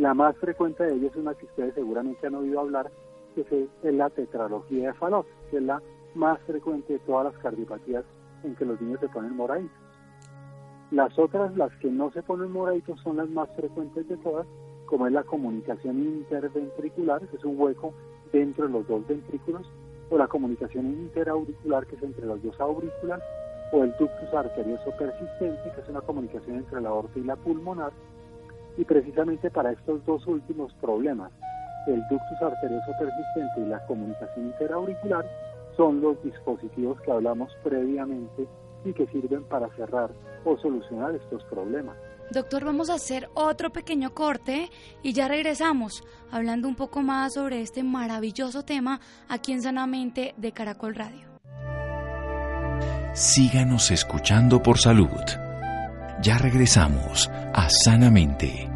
La 0.00 0.14
más 0.14 0.34
frecuente 0.38 0.82
de 0.82 0.94
ellas 0.94 1.10
es 1.10 1.16
una 1.18 1.34
que 1.34 1.44
ustedes 1.44 1.74
seguramente 1.74 2.26
han 2.26 2.34
oído 2.34 2.60
hablar, 2.60 2.90
que 3.34 3.68
es 3.82 3.94
la 3.94 4.08
tetralogía 4.08 4.86
de 4.86 4.94
Fallot, 4.94 5.26
que 5.50 5.58
es 5.58 5.62
la 5.62 5.82
más 6.14 6.40
frecuente 6.46 6.94
de 6.94 6.98
todas 7.00 7.30
las 7.30 7.42
cardiopatías 7.42 8.02
en 8.42 8.56
que 8.56 8.64
los 8.64 8.80
niños 8.80 8.98
se 9.00 9.10
ponen 9.10 9.36
moraditos. 9.36 9.76
Las 10.90 11.18
otras, 11.18 11.54
las 11.54 11.70
que 11.80 11.90
no 11.90 12.10
se 12.12 12.22
ponen 12.22 12.50
moraditos, 12.50 12.98
son 13.02 13.18
las 13.18 13.28
más 13.28 13.50
frecuentes 13.54 14.08
de 14.08 14.16
todas, 14.16 14.46
como 14.86 15.06
es 15.06 15.12
la 15.12 15.22
comunicación 15.22 15.98
interventricular, 15.98 17.20
que 17.28 17.36
es 17.36 17.44
un 17.44 17.60
hueco 17.60 17.92
dentro 18.32 18.68
de 18.68 18.72
los 18.72 18.88
dos 18.88 19.06
ventrículos, 19.06 19.70
o 20.08 20.16
la 20.16 20.28
comunicación 20.28 20.86
interauricular, 20.86 21.86
que 21.86 21.96
es 21.96 22.02
entre 22.02 22.24
las 22.24 22.42
dos 22.42 22.58
aurículas, 22.58 23.20
o 23.70 23.84
el 23.84 23.90
ductus 23.98 24.32
arterioso 24.32 24.92
persistente, 24.98 25.72
que 25.74 25.80
es 25.82 25.88
una 25.90 26.00
comunicación 26.00 26.56
entre 26.56 26.80
la 26.80 26.88
aorta 26.88 27.18
y 27.18 27.24
la 27.24 27.36
pulmonar. 27.36 27.92
Y 28.80 28.84
precisamente 28.86 29.50
para 29.50 29.72
estos 29.72 30.02
dos 30.06 30.26
últimos 30.26 30.72
problemas, 30.80 31.30
el 31.86 32.00
ductus 32.08 32.40
arterioso 32.40 32.92
persistente 32.98 33.60
y 33.60 33.66
la 33.66 33.84
comunicación 33.84 34.46
interauricular, 34.46 35.26
son 35.76 36.00
los 36.00 36.22
dispositivos 36.24 36.98
que 37.02 37.12
hablamos 37.12 37.52
previamente 37.62 38.48
y 38.86 38.94
que 38.94 39.06
sirven 39.08 39.44
para 39.44 39.68
cerrar 39.76 40.10
o 40.46 40.56
solucionar 40.56 41.14
estos 41.14 41.44
problemas. 41.44 41.94
Doctor, 42.30 42.64
vamos 42.64 42.88
a 42.88 42.94
hacer 42.94 43.28
otro 43.34 43.68
pequeño 43.70 44.14
corte 44.14 44.70
y 45.02 45.12
ya 45.12 45.28
regresamos 45.28 46.02
hablando 46.30 46.66
un 46.66 46.74
poco 46.74 47.02
más 47.02 47.34
sobre 47.34 47.60
este 47.60 47.82
maravilloso 47.82 48.64
tema 48.64 48.98
aquí 49.28 49.52
en 49.52 49.60
Sanamente 49.60 50.32
de 50.38 50.52
Caracol 50.52 50.94
Radio. 50.94 51.28
Síganos 53.12 53.90
escuchando 53.90 54.62
por 54.62 54.78
salud. 54.78 55.10
Ya 56.22 56.38
regresamos 56.38 57.28
a 57.52 57.68
Sanamente. 57.68 58.69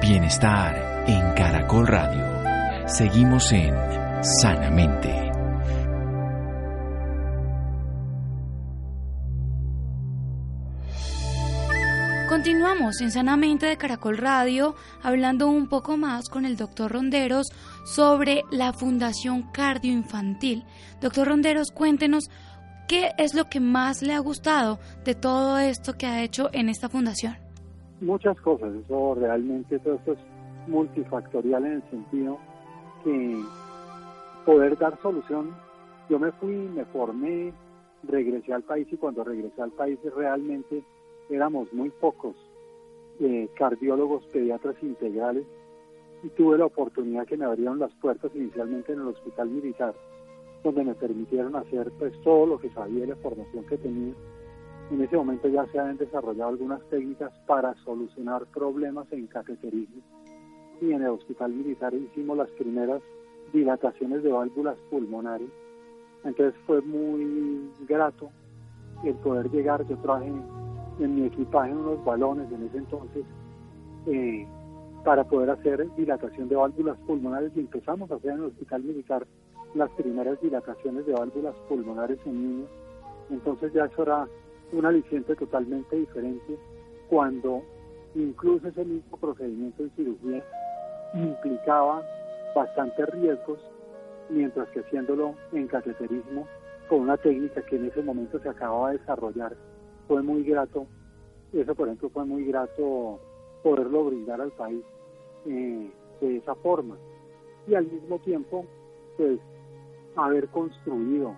Bienestar 0.00 1.04
en 1.08 1.32
Caracol 1.34 1.86
Radio. 1.86 2.24
Seguimos 2.86 3.50
en 3.52 3.74
Sanamente. 4.22 5.12
Continuamos 12.28 13.00
en 13.00 13.10
Sanamente 13.10 13.66
de 13.66 13.76
Caracol 13.76 14.18
Radio 14.18 14.76
hablando 15.02 15.48
un 15.48 15.68
poco 15.68 15.96
más 15.96 16.28
con 16.28 16.44
el 16.44 16.56
doctor 16.56 16.92
Ronderos 16.92 17.48
sobre 17.84 18.44
la 18.52 18.72
Fundación 18.72 19.50
Cardioinfantil. 19.50 20.64
Doctor 21.00 21.26
Ronderos, 21.26 21.72
cuéntenos 21.72 22.30
qué 22.86 23.10
es 23.18 23.34
lo 23.34 23.48
que 23.50 23.58
más 23.58 24.02
le 24.02 24.14
ha 24.14 24.20
gustado 24.20 24.78
de 25.04 25.16
todo 25.16 25.58
esto 25.58 25.94
que 25.94 26.06
ha 26.06 26.22
hecho 26.22 26.50
en 26.52 26.68
esta 26.68 26.88
fundación. 26.88 27.47
Muchas 28.00 28.40
cosas, 28.40 28.72
eso 28.74 29.16
realmente 29.16 29.78
todo 29.80 29.94
esto 29.94 30.12
es 30.12 30.18
multifactorial 30.68 31.66
en 31.66 31.72
el 31.72 31.90
sentido 31.90 32.38
que 33.02 33.42
poder 34.44 34.78
dar 34.78 35.00
solución. 35.02 35.50
Yo 36.08 36.18
me 36.18 36.30
fui, 36.32 36.54
me 36.54 36.84
formé, 36.86 37.52
regresé 38.04 38.52
al 38.52 38.62
país 38.62 38.86
y 38.92 38.96
cuando 38.96 39.24
regresé 39.24 39.62
al 39.62 39.72
país 39.72 39.98
realmente 40.14 40.84
éramos 41.28 41.72
muy 41.72 41.90
pocos 41.90 42.36
eh, 43.20 43.48
cardiólogos 43.56 44.24
pediatras 44.26 44.76
integrales 44.82 45.44
y 46.22 46.28
tuve 46.30 46.56
la 46.56 46.66
oportunidad 46.66 47.26
que 47.26 47.36
me 47.36 47.44
abrieron 47.44 47.78
las 47.78 47.92
puertas 47.94 48.30
inicialmente 48.34 48.92
en 48.92 49.00
el 49.00 49.08
hospital 49.08 49.48
militar, 49.48 49.94
donde 50.62 50.84
me 50.84 50.94
permitieron 50.94 51.56
hacer 51.56 51.90
pues 51.98 52.12
todo 52.22 52.46
lo 52.46 52.58
que 52.58 52.70
sabía 52.70 53.04
y 53.04 53.08
la 53.08 53.16
formación 53.16 53.64
que 53.66 53.76
tenía. 53.76 54.14
En 54.90 55.02
ese 55.02 55.16
momento 55.16 55.48
ya 55.48 55.66
se 55.66 55.78
habían 55.78 55.98
desarrollado 55.98 56.50
algunas 56.50 56.82
técnicas 56.88 57.30
para 57.46 57.74
solucionar 57.84 58.46
problemas 58.46 59.06
en 59.12 59.26
cateterismo 59.26 60.02
y 60.80 60.92
en 60.92 61.02
el 61.02 61.08
hospital 61.08 61.52
militar 61.52 61.92
hicimos 61.92 62.38
las 62.38 62.50
primeras 62.52 63.02
dilataciones 63.52 64.22
de 64.22 64.32
válvulas 64.32 64.78
pulmonares. 64.90 65.48
Entonces 66.24 66.54
fue 66.66 66.80
muy 66.82 67.70
grato 67.86 68.30
el 69.04 69.14
poder 69.16 69.50
llegar. 69.50 69.86
Yo 69.86 69.96
traje 69.98 70.32
en 70.98 71.14
mi 71.14 71.26
equipaje 71.26 71.72
unos 71.72 72.02
balones 72.04 72.50
en 72.50 72.64
ese 72.64 72.78
entonces 72.78 73.24
eh, 74.06 74.46
para 75.04 75.24
poder 75.24 75.50
hacer 75.50 75.86
dilatación 75.96 76.48
de 76.48 76.56
válvulas 76.56 76.96
pulmonares 77.06 77.52
y 77.54 77.60
empezamos 77.60 78.10
a 78.10 78.14
hacer 78.14 78.32
en 78.32 78.38
el 78.38 78.44
hospital 78.44 78.82
militar 78.82 79.26
las 79.74 79.90
primeras 79.90 80.40
dilataciones 80.40 81.06
de 81.06 81.12
válvulas 81.12 81.54
pulmonares 81.68 82.18
en 82.24 82.42
niños. 82.42 82.70
Entonces 83.30 83.72
ya 83.72 83.84
eso 83.84 84.02
era 84.02 84.26
un 84.72 84.84
aliciente 84.84 85.34
totalmente 85.36 85.96
diferente 85.96 86.58
cuando 87.08 87.62
incluso 88.14 88.68
ese 88.68 88.84
mismo 88.84 89.16
procedimiento 89.16 89.82
de 89.82 89.90
cirugía 89.90 90.44
implicaba 91.14 92.02
bastantes 92.54 93.08
riesgos, 93.10 93.58
mientras 94.28 94.68
que 94.70 94.80
haciéndolo 94.80 95.34
en 95.52 95.68
cateterismo 95.68 96.46
con 96.88 97.00
una 97.00 97.16
técnica 97.16 97.62
que 97.62 97.76
en 97.76 97.86
ese 97.86 98.02
momento 98.02 98.38
se 98.40 98.48
acababa 98.48 98.92
de 98.92 98.98
desarrollar 98.98 99.56
fue 100.08 100.22
muy 100.22 100.42
grato, 100.42 100.86
eso 101.52 101.74
por 101.74 101.86
ejemplo 101.86 102.08
fue 102.08 102.24
muy 102.24 102.44
grato 102.46 103.20
poderlo 103.62 104.06
brindar 104.06 104.40
al 104.40 104.52
país 104.52 104.82
eh, 105.46 105.90
de 106.20 106.36
esa 106.38 106.54
forma. 106.56 106.96
Y 107.66 107.74
al 107.74 107.86
mismo 107.86 108.18
tiempo, 108.20 108.64
pues, 109.18 109.38
haber 110.16 110.48
construido 110.48 111.34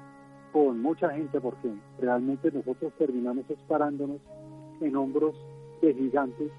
con 0.52 0.80
mucha 0.80 1.10
gente, 1.10 1.40
porque 1.40 1.72
realmente 1.98 2.50
nosotros 2.50 2.92
terminamos 2.98 3.44
parándonos 3.68 4.18
en 4.80 4.96
hombros 4.96 5.34
de 5.80 5.94
gigantes 5.94 6.50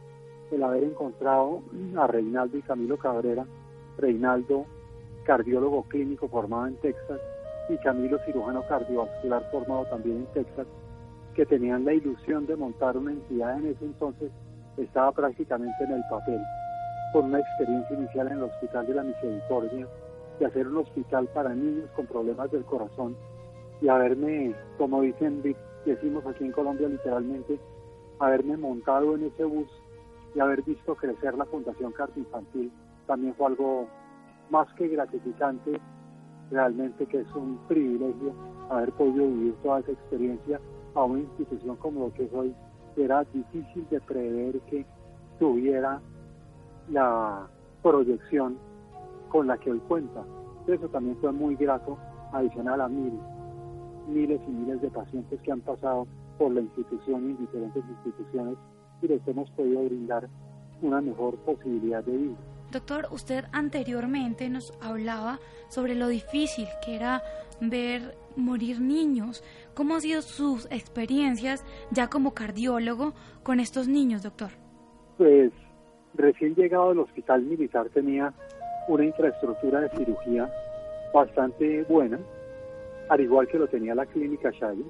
el 0.51 0.63
haber 0.63 0.83
encontrado 0.83 1.61
a 1.97 2.07
Reinaldo 2.07 2.57
y 2.57 2.61
Camilo 2.61 2.97
Cabrera, 2.97 3.45
Reinaldo 3.97 4.65
cardiólogo 5.23 5.83
clínico 5.83 6.27
formado 6.27 6.67
en 6.67 6.75
Texas 6.77 7.19
y 7.69 7.77
Camilo 7.77 8.19
cirujano 8.25 8.63
cardiovascular 8.67 9.49
formado 9.51 9.85
también 9.85 10.17
en 10.17 10.25
Texas, 10.33 10.67
que 11.35 11.45
tenían 11.45 11.85
la 11.85 11.93
ilusión 11.93 12.45
de 12.47 12.55
montar 12.55 12.97
una 12.97 13.11
entidad 13.11 13.57
en 13.59 13.67
ese 13.67 13.85
entonces 13.85 14.31
estaba 14.77 15.11
prácticamente 15.11 15.83
en 15.83 15.91
el 15.91 16.03
papel, 16.09 16.41
con 17.13 17.25
una 17.25 17.39
experiencia 17.39 17.97
inicial 17.97 18.27
en 18.27 18.37
el 18.37 18.43
Hospital 18.43 18.87
de 18.87 18.93
la 18.93 19.03
Misericordia, 19.03 19.87
de 20.39 20.45
hacer 20.45 20.67
un 20.67 20.77
hospital 20.77 21.27
para 21.33 21.53
niños 21.53 21.89
con 21.95 22.07
problemas 22.07 22.51
del 22.51 22.65
corazón 22.65 23.15
y 23.81 23.87
haberme, 23.89 24.55
como 24.77 25.01
dicen, 25.01 25.41
decimos 25.85 26.25
aquí 26.25 26.45
en 26.45 26.51
Colombia 26.51 26.87
literalmente, 26.87 27.59
haberme 28.19 28.55
montado 28.57 29.15
en 29.15 29.25
ese 29.25 29.43
bus 29.43 29.67
y 30.35 30.39
haber 30.39 30.61
visto 30.61 30.95
crecer 30.95 31.35
la 31.35 31.45
Fundación 31.45 31.93
Infantil 32.15 32.71
también 33.07 33.33
fue 33.35 33.47
algo 33.47 33.87
más 34.49 34.71
que 34.75 34.87
gratificante, 34.87 35.79
realmente 36.49 37.05
que 37.07 37.21
es 37.21 37.35
un 37.35 37.57
privilegio 37.67 38.33
haber 38.69 38.91
podido 38.93 39.27
vivir 39.27 39.53
toda 39.63 39.79
esa 39.79 39.91
experiencia 39.91 40.59
a 40.95 41.03
una 41.03 41.19
institución 41.19 41.75
como 41.77 42.05
lo 42.05 42.13
que 42.13 42.23
es 42.23 42.33
hoy, 42.33 42.55
era 42.95 43.23
difícil 43.33 43.85
de 43.89 43.99
prever 44.01 44.59
que 44.61 44.85
tuviera 45.39 45.99
la 46.89 47.47
proyección 47.81 48.57
con 49.29 49.47
la 49.47 49.57
que 49.57 49.71
hoy 49.71 49.79
cuenta. 49.87 50.23
Eso 50.67 50.87
también 50.89 51.17
fue 51.17 51.31
muy 51.31 51.55
grato, 51.55 51.97
adicional 52.33 52.81
a 52.81 52.87
mil, 52.87 53.19
miles 54.11 54.39
y 54.47 54.51
miles 54.51 54.81
de 54.81 54.89
pacientes 54.89 55.39
que 55.41 55.51
han 55.51 55.61
pasado 55.61 56.07
por 56.37 56.51
la 56.51 56.61
institución 56.61 57.27
y 57.27 57.31
en 57.31 57.37
diferentes 57.37 57.83
instituciones 57.87 58.57
y 59.01 59.07
les 59.07 59.27
hemos 59.27 59.49
podido 59.51 59.83
brindar 59.83 60.27
una 60.81 61.01
mejor 61.01 61.37
posibilidad 61.39 62.03
de 62.03 62.17
vida. 62.17 62.35
Doctor, 62.71 63.07
usted 63.11 63.45
anteriormente 63.51 64.49
nos 64.49 64.73
hablaba 64.81 65.39
sobre 65.67 65.93
lo 65.95 66.07
difícil 66.07 66.67
que 66.85 66.95
era 66.95 67.21
ver 67.59 68.15
morir 68.35 68.79
niños. 68.79 69.43
¿Cómo 69.75 69.95
han 69.95 70.01
sido 70.01 70.21
sus 70.21 70.65
experiencias 70.71 71.65
ya 71.91 72.09
como 72.09 72.33
cardiólogo 72.33 73.13
con 73.43 73.59
estos 73.59 73.87
niños, 73.87 74.23
doctor? 74.23 74.51
Pues 75.17 75.51
recién 76.13 76.55
llegado 76.55 76.91
al 76.91 76.99
hospital 76.99 77.43
militar 77.43 77.89
tenía 77.89 78.33
una 78.87 79.05
infraestructura 79.05 79.81
de 79.81 79.89
cirugía 79.89 80.49
bastante 81.13 81.83
buena, 81.83 82.19
al 83.11 83.19
igual 83.19 83.45
que 83.49 83.59
lo 83.59 83.67
tenía 83.67 83.93
la 83.93 84.05
clínica 84.05 84.51
Shady 84.51 84.85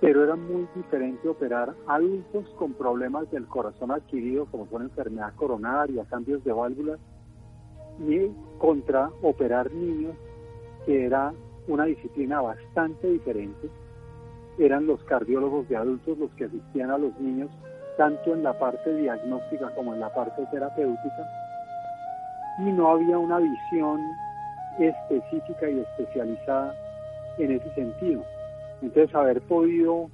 pero 0.00 0.24
era 0.24 0.36
muy 0.36 0.68
diferente 0.74 1.26
operar 1.28 1.72
adultos 1.86 2.46
con 2.58 2.74
problemas 2.74 3.30
del 3.30 3.46
corazón 3.46 3.90
adquirido, 3.90 4.44
como 4.46 4.66
son 4.66 4.82
enfermedad 4.82 5.34
coronaria, 5.36 6.04
cambios 6.04 6.44
de 6.44 6.52
válvulas, 6.52 6.98
y 8.06 8.30
contra 8.58 9.10
operar 9.22 9.72
niños, 9.72 10.14
que 10.84 11.06
era 11.06 11.32
una 11.66 11.84
disciplina 11.84 12.42
bastante 12.42 13.08
diferente. 13.08 13.70
Eran 14.58 14.86
los 14.86 15.02
cardiólogos 15.04 15.66
de 15.70 15.76
adultos 15.76 16.18
los 16.18 16.30
que 16.32 16.44
asistían 16.44 16.90
a 16.90 16.98
los 16.98 17.18
niños, 17.18 17.48
tanto 17.96 18.34
en 18.34 18.42
la 18.42 18.58
parte 18.58 18.94
diagnóstica 18.94 19.74
como 19.74 19.94
en 19.94 20.00
la 20.00 20.12
parte 20.12 20.44
terapéutica. 20.50 21.26
y 22.58 22.72
no 22.72 22.90
había 22.90 23.18
una 23.18 23.38
visión 23.38 24.00
específica 24.78 25.68
y 25.68 25.80
especializada 25.80 26.74
en 27.38 27.52
ese 27.52 27.74
sentido. 27.74 28.22
Entonces, 28.82 29.14
haber 29.14 29.40
podido 29.42 30.10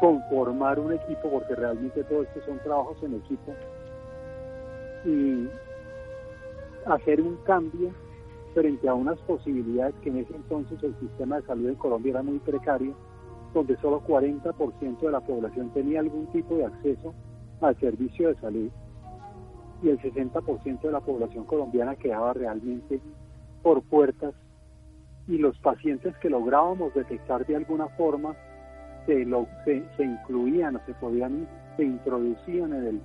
conformar 0.00 0.78
un 0.78 0.92
equipo, 0.92 1.30
porque 1.30 1.54
realmente 1.54 2.02
todo 2.04 2.22
esto 2.22 2.40
son 2.46 2.58
trabajos 2.60 3.02
en 3.02 3.14
equipo, 3.14 3.54
y 5.04 5.48
hacer 6.86 7.20
un 7.20 7.36
cambio 7.44 7.90
frente 8.54 8.88
a 8.88 8.94
unas 8.94 9.18
posibilidades 9.20 9.94
que 10.02 10.10
en 10.10 10.18
ese 10.18 10.34
entonces 10.34 10.82
el 10.82 10.98
sistema 10.98 11.36
de 11.36 11.46
salud 11.46 11.68
en 11.68 11.74
Colombia 11.76 12.10
era 12.10 12.22
muy 12.22 12.38
precario, 12.38 12.94
donde 13.54 13.76
solo 13.78 14.02
40% 14.06 15.00
de 15.00 15.10
la 15.10 15.20
población 15.20 15.70
tenía 15.70 16.00
algún 16.00 16.26
tipo 16.28 16.56
de 16.56 16.64
acceso 16.64 17.14
al 17.60 17.78
servicio 17.78 18.28
de 18.28 18.36
salud 18.36 18.70
y 19.82 19.88
el 19.88 19.98
60% 19.98 20.80
de 20.80 20.92
la 20.92 21.00
población 21.00 21.44
colombiana 21.44 21.96
quedaba 21.96 22.32
realmente 22.32 23.00
por 23.62 23.82
puertas 23.82 24.34
y 25.30 25.38
los 25.38 25.56
pacientes 25.58 26.16
que 26.16 26.28
lográbamos 26.28 26.92
detectar 26.92 27.46
de 27.46 27.54
alguna 27.54 27.86
forma 27.90 28.34
se, 29.06 29.24
lo, 29.24 29.46
se, 29.64 30.04
incluían 30.04 30.74
o 30.76 30.80
se 30.84 30.92
podían, 30.94 31.46
se 31.76 31.84
introducían 31.84 32.72
en 32.72 32.86
el 32.86 33.00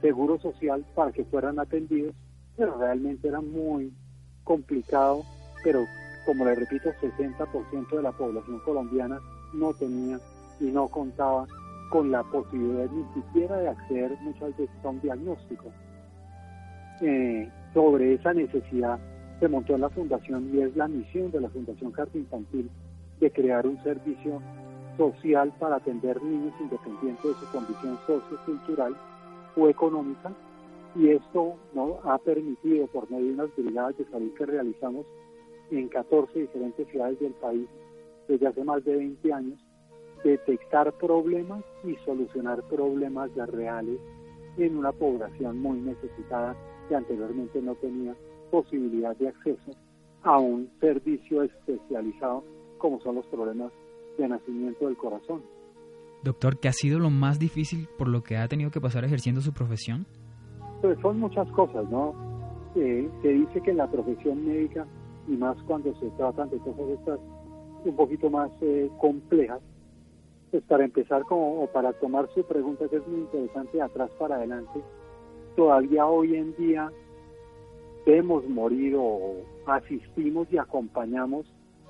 seguro 0.00 0.38
social 0.38 0.84
para 0.94 1.12
que 1.12 1.24
fueran 1.24 1.58
atendidos, 1.58 2.14
pero 2.56 2.78
realmente 2.78 3.28
era 3.28 3.42
muy 3.42 3.92
complicado, 4.42 5.22
pero 5.62 5.84
como 6.24 6.46
le 6.46 6.54
repito, 6.54 6.90
60% 6.92 7.94
de 7.94 8.02
la 8.02 8.12
población 8.12 8.58
colombiana 8.60 9.18
no 9.52 9.74
tenía 9.74 10.18
y 10.60 10.64
no 10.64 10.88
contaba 10.88 11.46
con 11.90 12.10
la 12.10 12.22
posibilidad 12.22 12.88
ni 12.90 13.04
siquiera 13.20 13.58
de 13.58 13.68
acceder 13.68 14.16
muchas 14.22 14.56
veces 14.56 14.70
a 14.82 14.88
un 14.88 15.00
diagnóstico. 15.02 15.66
Eh, 17.02 17.50
sobre 17.74 18.14
esa 18.14 18.32
necesidad 18.32 18.98
se 19.40 19.48
montó 19.48 19.74
en 19.74 19.80
la 19.80 19.88
fundación 19.88 20.50
y 20.54 20.60
es 20.60 20.76
la 20.76 20.86
misión 20.86 21.30
de 21.30 21.40
la 21.40 21.48
Fundación 21.48 21.90
Carta 21.92 22.16
Infantil 22.16 22.70
de 23.18 23.30
crear 23.30 23.66
un 23.66 23.82
servicio 23.82 24.40
social 24.98 25.52
para 25.58 25.76
atender 25.76 26.22
niños 26.22 26.52
independientes 26.60 27.24
de 27.24 27.34
su 27.34 27.46
condición 27.50 27.98
sociocultural 28.06 28.94
o 29.56 29.68
económica 29.68 30.30
y 30.94 31.08
esto 31.08 31.54
¿no? 31.72 32.00
ha 32.04 32.18
permitido 32.18 32.86
por 32.88 33.10
medio 33.10 33.26
de 33.26 33.32
unas 33.32 33.56
brigadas 33.56 33.96
de 33.96 34.04
salud 34.06 34.30
que 34.36 34.44
realizamos 34.44 35.06
en 35.70 35.88
14 35.88 36.38
diferentes 36.38 36.86
ciudades 36.88 37.18
del 37.20 37.32
país 37.32 37.66
desde 38.28 38.46
hace 38.46 38.62
más 38.62 38.84
de 38.84 38.96
20 38.96 39.32
años 39.32 39.58
detectar 40.22 40.92
problemas 40.92 41.64
y 41.82 41.96
solucionar 42.04 42.62
problemas 42.64 43.34
reales 43.34 43.98
en 44.58 44.76
una 44.76 44.92
población 44.92 45.58
muy 45.60 45.80
necesitada 45.80 46.54
que 46.88 46.94
anteriormente 46.94 47.62
no 47.62 47.74
tenía 47.76 48.14
posibilidad 48.50 49.16
de 49.16 49.28
acceso 49.28 49.72
a 50.22 50.38
un 50.38 50.68
servicio 50.80 51.42
especializado 51.42 52.44
como 52.78 53.00
son 53.00 53.16
los 53.16 53.26
problemas 53.26 53.72
de 54.18 54.28
nacimiento 54.28 54.86
del 54.86 54.96
corazón. 54.96 55.42
Doctor, 56.22 56.58
¿qué 56.58 56.68
ha 56.68 56.72
sido 56.72 56.98
lo 56.98 57.10
más 57.10 57.38
difícil 57.38 57.88
por 57.98 58.08
lo 58.08 58.22
que 58.22 58.36
ha 58.36 58.48
tenido 58.48 58.70
que 58.70 58.80
pasar 58.80 59.04
ejerciendo 59.04 59.40
su 59.40 59.52
profesión? 59.52 60.06
Pues 60.82 60.98
son 61.00 61.18
muchas 61.18 61.50
cosas, 61.52 61.88
¿no? 61.90 62.14
Eh, 62.74 63.08
se 63.22 63.28
dice 63.28 63.60
que 63.62 63.70
en 63.70 63.78
la 63.78 63.90
profesión 63.90 64.44
médica, 64.44 64.86
y 65.28 65.32
más 65.32 65.56
cuando 65.62 65.94
se 65.98 66.08
tratan 66.10 66.50
de 66.50 66.58
cosas 66.58 66.88
estas 66.90 67.20
un 67.84 67.96
poquito 67.96 68.28
más 68.28 68.50
eh, 68.60 68.90
complejas, 68.98 69.60
pues 70.50 70.62
para 70.64 70.84
empezar 70.84 71.22
como, 71.22 71.62
o 71.62 71.66
para 71.68 71.92
tomar 71.94 72.28
su 72.34 72.42
pregunta 72.44 72.88
que 72.88 72.96
es 72.96 73.06
muy 73.06 73.20
interesante 73.20 73.78
de 73.78 73.82
atrás 73.82 74.10
para 74.18 74.36
adelante, 74.36 74.80
todavía 75.56 76.06
hoy 76.06 76.36
en 76.36 76.54
día 76.56 76.90
vemos 78.06 78.48
morir 78.48 78.94
o 78.98 79.36
asistimos 79.66 80.48
y 80.50 80.58
acompañamos 80.58 81.46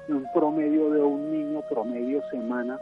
un 0.09 0.27
promedio 0.35 0.91
de 0.91 1.03
un 1.03 1.31
niño 1.31 1.63
promedio 1.69 2.23
semana 2.31 2.79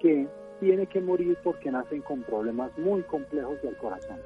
que 0.00 0.26
tiene 0.60 0.86
que 0.86 1.00
morir 1.00 1.36
porque 1.44 1.70
nacen 1.70 2.02
con 2.02 2.22
problemas 2.22 2.76
muy 2.78 3.02
complejos 3.02 3.60
del 3.62 3.76
corazón, 3.76 4.18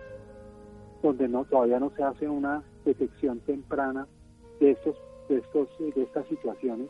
donde 1.03 1.29
no 1.29 1.45
todavía 1.45 1.81
no 1.81 1.91
se 1.97 2.03
hace 2.03 2.29
una 2.29 2.63
detección 2.85 3.41
temprana 3.41 4.07
de 4.59 4.73
estos 4.73 4.97
de 5.29 5.39
estos 5.39 5.69
de 5.79 6.03
estas 6.03 6.27
situaciones. 6.29 6.89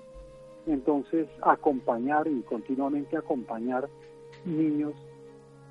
Entonces, 0.67 1.27
acompañar 1.43 2.27
y 2.29 2.43
continuamente 2.43 3.17
acompañar 3.17 3.89
niños 4.45 4.95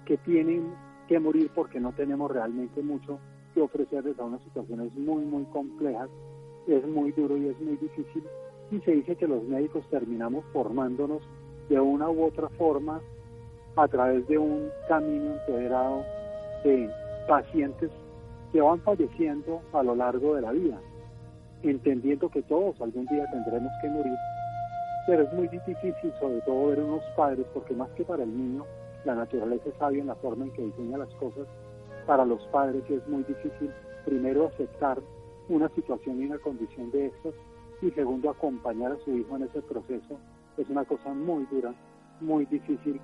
que 0.05 0.17
tienen 0.17 0.73
que 1.07 1.19
morir 1.19 1.51
porque 1.53 1.79
no 1.79 1.93
tenemos 1.93 2.29
realmente 2.31 2.81
mucho 2.81 3.19
que 3.53 3.61
ofrecerles 3.61 4.19
a 4.19 4.23
unas 4.23 4.41
situaciones 4.43 4.93
muy, 4.95 5.23
muy 5.23 5.43
complejas, 5.45 6.09
es 6.67 6.85
muy 6.87 7.11
duro 7.11 7.37
y 7.37 7.47
es 7.47 7.59
muy 7.59 7.77
difícil. 7.77 8.23
Y 8.71 8.79
se 8.81 8.91
dice 8.91 9.15
que 9.15 9.27
los 9.27 9.43
médicos 9.43 9.83
terminamos 9.89 10.45
formándonos 10.53 11.21
de 11.69 11.79
una 11.79 12.09
u 12.09 12.25
otra 12.25 12.49
forma 12.49 13.01
a 13.75 13.87
través 13.87 14.27
de 14.27 14.37
un 14.37 14.69
camino 14.87 15.33
integrado 15.33 16.03
de 16.63 16.89
pacientes 17.27 17.91
que 18.51 18.61
van 18.61 18.79
falleciendo 18.81 19.61
a 19.73 19.83
lo 19.83 19.95
largo 19.95 20.35
de 20.35 20.41
la 20.41 20.51
vida, 20.51 20.79
entendiendo 21.63 22.29
que 22.29 22.41
todos 22.43 22.79
algún 22.81 23.05
día 23.05 23.25
tendremos 23.31 23.71
que 23.81 23.89
morir 23.89 24.17
pero 25.09 25.23
es 25.23 25.33
muy 25.33 25.47
difícil 25.47 25.95
sobre 26.19 26.39
todo 26.41 26.67
ver 26.67 26.79
unos 26.81 27.03
padres, 27.15 27.43
porque 27.51 27.73
más 27.73 27.89
que 27.91 28.03
para 28.03 28.21
el 28.21 28.37
niño, 28.37 28.63
la 29.05 29.15
naturaleza 29.15 29.69
es 29.69 29.75
sabia 29.79 30.01
en 30.01 30.07
la 30.07 30.15
forma 30.15 30.45
en 30.45 30.51
que 30.51 30.61
diseña 30.61 30.99
las 30.99 31.09
cosas, 31.15 31.47
para 32.09 32.25
los 32.25 32.41
padres 32.47 32.83
es 32.89 33.07
muy 33.07 33.23
difícil 33.23 33.69
primero 34.03 34.47
aceptar 34.47 34.97
una 35.47 35.69
situación 35.69 36.19
y 36.19 36.25
una 36.25 36.39
condición 36.39 36.89
de 36.89 37.05
estas 37.05 37.35
y 37.83 37.91
segundo 37.91 38.31
acompañar 38.31 38.93
a 38.93 38.97
su 39.05 39.15
hijo 39.15 39.35
en 39.35 39.43
ese 39.43 39.61
proceso. 39.61 40.17
Es 40.57 40.67
una 40.69 40.85
cosa 40.85 41.13
muy 41.13 41.45
dura, 41.51 41.71
muy 42.19 42.47
difícil, 42.47 42.99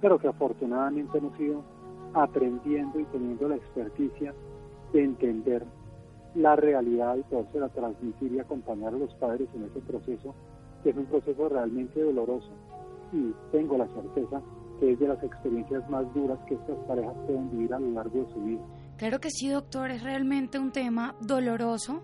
pero 0.00 0.16
que 0.20 0.28
afortunadamente 0.28 1.18
hemos 1.18 1.36
ido 1.40 1.64
aprendiendo 2.14 3.00
y 3.00 3.04
teniendo 3.06 3.48
la 3.48 3.56
experticia 3.56 4.32
de 4.92 5.02
entender 5.02 5.64
la 6.36 6.54
realidad 6.54 7.16
y 7.16 7.24
poderse 7.24 7.58
transmitir 7.74 8.30
y 8.30 8.38
acompañar 8.38 8.94
a 8.94 8.98
los 8.98 9.12
padres 9.14 9.48
en 9.56 9.64
ese 9.64 9.80
proceso 9.80 10.36
es 10.84 10.96
un 10.96 11.06
proceso 11.06 11.48
realmente 11.48 12.00
doloroso 12.00 12.52
y 13.12 13.34
tengo 13.50 13.76
la 13.76 13.88
certeza 13.88 14.40
que 14.78 14.92
es 14.92 14.98
de 14.98 15.08
las 15.08 15.22
experiencias 15.22 15.88
más 15.90 16.12
duras 16.14 16.38
que 16.46 16.54
estas 16.54 16.76
parejas 16.86 17.14
pueden 17.26 17.50
vivir 17.50 17.74
a 17.74 17.78
lo 17.78 17.90
largo 17.90 18.22
de 18.22 18.32
su 18.32 18.40
vida. 18.40 18.62
Claro 18.96 19.20
que 19.20 19.30
sí, 19.30 19.48
doctor, 19.48 19.90
es 19.90 20.02
realmente 20.02 20.58
un 20.58 20.72
tema 20.72 21.14
doloroso 21.20 22.02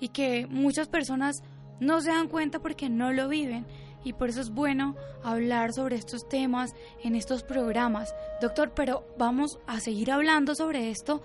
y 0.00 0.08
que 0.08 0.46
muchas 0.48 0.88
personas 0.88 1.42
no 1.80 2.00
se 2.00 2.10
dan 2.10 2.28
cuenta 2.28 2.60
porque 2.60 2.88
no 2.88 3.12
lo 3.12 3.28
viven 3.28 3.66
y 4.04 4.12
por 4.12 4.28
eso 4.28 4.40
es 4.40 4.50
bueno 4.50 4.96
hablar 5.22 5.72
sobre 5.72 5.96
estos 5.96 6.28
temas 6.28 6.74
en 7.02 7.14
estos 7.14 7.42
programas. 7.42 8.14
Doctor, 8.40 8.72
pero 8.74 9.06
vamos 9.18 9.58
a 9.66 9.80
seguir 9.80 10.10
hablando 10.10 10.54
sobre 10.54 10.90
esto 10.90 11.22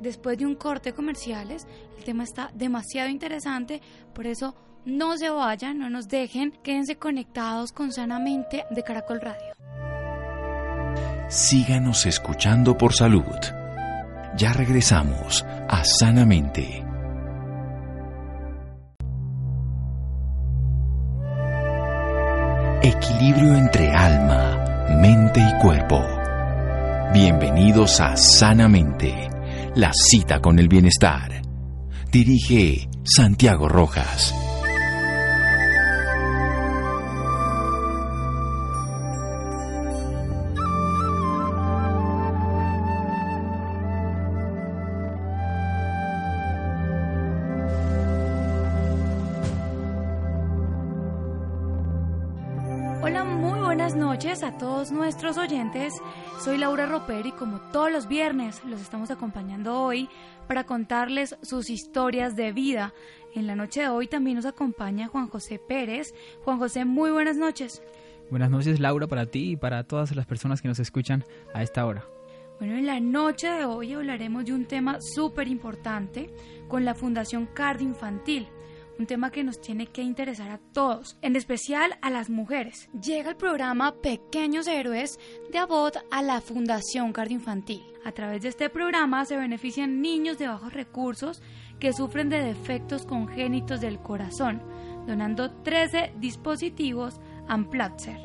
después 0.00 0.38
de 0.38 0.46
un 0.46 0.54
corte 0.54 0.92
comerciales. 0.92 1.66
El 1.96 2.04
tema 2.04 2.24
está 2.24 2.50
demasiado 2.54 3.08
interesante, 3.08 3.80
por 4.14 4.26
eso 4.26 4.54
no 4.84 5.16
se 5.16 5.28
vayan, 5.28 5.78
no 5.78 5.90
nos 5.90 6.08
dejen, 6.08 6.52
quédense 6.62 6.96
conectados 6.96 7.72
con 7.72 7.92
Sanamente 7.92 8.64
de 8.70 8.82
Caracol 8.82 9.20
Radio. 9.20 9.57
Síganos 11.28 12.06
escuchando 12.06 12.78
por 12.78 12.94
salud. 12.94 13.36
Ya 14.38 14.54
regresamos 14.54 15.44
a 15.68 15.84
Sanamente. 15.84 16.82
Equilibrio 22.82 23.54
entre 23.56 23.92
alma, 23.92 24.86
mente 25.02 25.40
y 25.40 25.60
cuerpo. 25.60 26.02
Bienvenidos 27.12 28.00
a 28.00 28.16
Sanamente, 28.16 29.28
la 29.74 29.90
cita 29.92 30.40
con 30.40 30.58
el 30.58 30.68
bienestar. 30.68 31.42
Dirige 32.10 32.88
Santiago 33.04 33.68
Rojas. 33.68 34.34
Roper 57.08 57.26
y 57.26 57.32
como 57.32 57.60
todos 57.72 57.90
los 57.90 58.06
viernes 58.06 58.62
los 58.64 58.80
estamos 58.80 59.10
acompañando 59.10 59.80
hoy 59.80 60.08
para 60.46 60.64
contarles 60.64 61.36
sus 61.42 61.70
historias 61.70 62.36
de 62.36 62.52
vida. 62.52 62.92
En 63.34 63.46
la 63.46 63.56
noche 63.56 63.80
de 63.80 63.88
hoy 63.88 64.06
también 64.08 64.36
nos 64.36 64.44
acompaña 64.44 65.08
Juan 65.08 65.28
José 65.28 65.58
Pérez. 65.58 66.14
Juan 66.44 66.58
José, 66.58 66.84
muy 66.84 67.10
buenas 67.10 67.36
noches. 67.36 67.82
Buenas 68.30 68.50
noches 68.50 68.78
Laura 68.78 69.06
para 69.06 69.26
ti 69.26 69.52
y 69.52 69.56
para 69.56 69.84
todas 69.84 70.14
las 70.14 70.26
personas 70.26 70.60
que 70.60 70.68
nos 70.68 70.78
escuchan 70.80 71.24
a 71.54 71.62
esta 71.62 71.86
hora. 71.86 72.04
Bueno, 72.58 72.76
en 72.76 72.86
la 72.86 73.00
noche 73.00 73.48
de 73.48 73.64
hoy 73.64 73.94
hablaremos 73.94 74.44
de 74.44 74.52
un 74.52 74.66
tema 74.66 75.00
súper 75.00 75.48
importante 75.48 76.30
con 76.68 76.84
la 76.84 76.94
Fundación 76.94 77.46
Cardio 77.46 77.88
Infantil 77.88 78.48
un 78.98 79.06
tema 79.06 79.30
que 79.30 79.44
nos 79.44 79.60
tiene 79.60 79.86
que 79.86 80.02
interesar 80.02 80.50
a 80.50 80.58
todos, 80.58 81.16
en 81.22 81.36
especial 81.36 81.98
a 82.02 82.10
las 82.10 82.30
mujeres. 82.30 82.88
Llega 83.00 83.30
el 83.30 83.36
programa 83.36 83.94
Pequeños 84.00 84.66
Héroes 84.66 85.18
de 85.52 85.58
Abot 85.58 85.96
a 86.10 86.22
la 86.22 86.40
Fundación 86.40 87.12
Cardioinfantil. 87.12 87.82
A 88.04 88.12
través 88.12 88.42
de 88.42 88.48
este 88.48 88.68
programa 88.70 89.24
se 89.24 89.36
benefician 89.36 90.00
niños 90.00 90.38
de 90.38 90.48
bajos 90.48 90.72
recursos 90.72 91.42
que 91.78 91.92
sufren 91.92 92.28
de 92.28 92.42
defectos 92.42 93.06
congénitos 93.06 93.80
del 93.80 94.00
corazón, 94.00 94.62
donando 95.06 95.50
13 95.62 96.14
dispositivos 96.18 97.20
Amplatzer. 97.46 98.18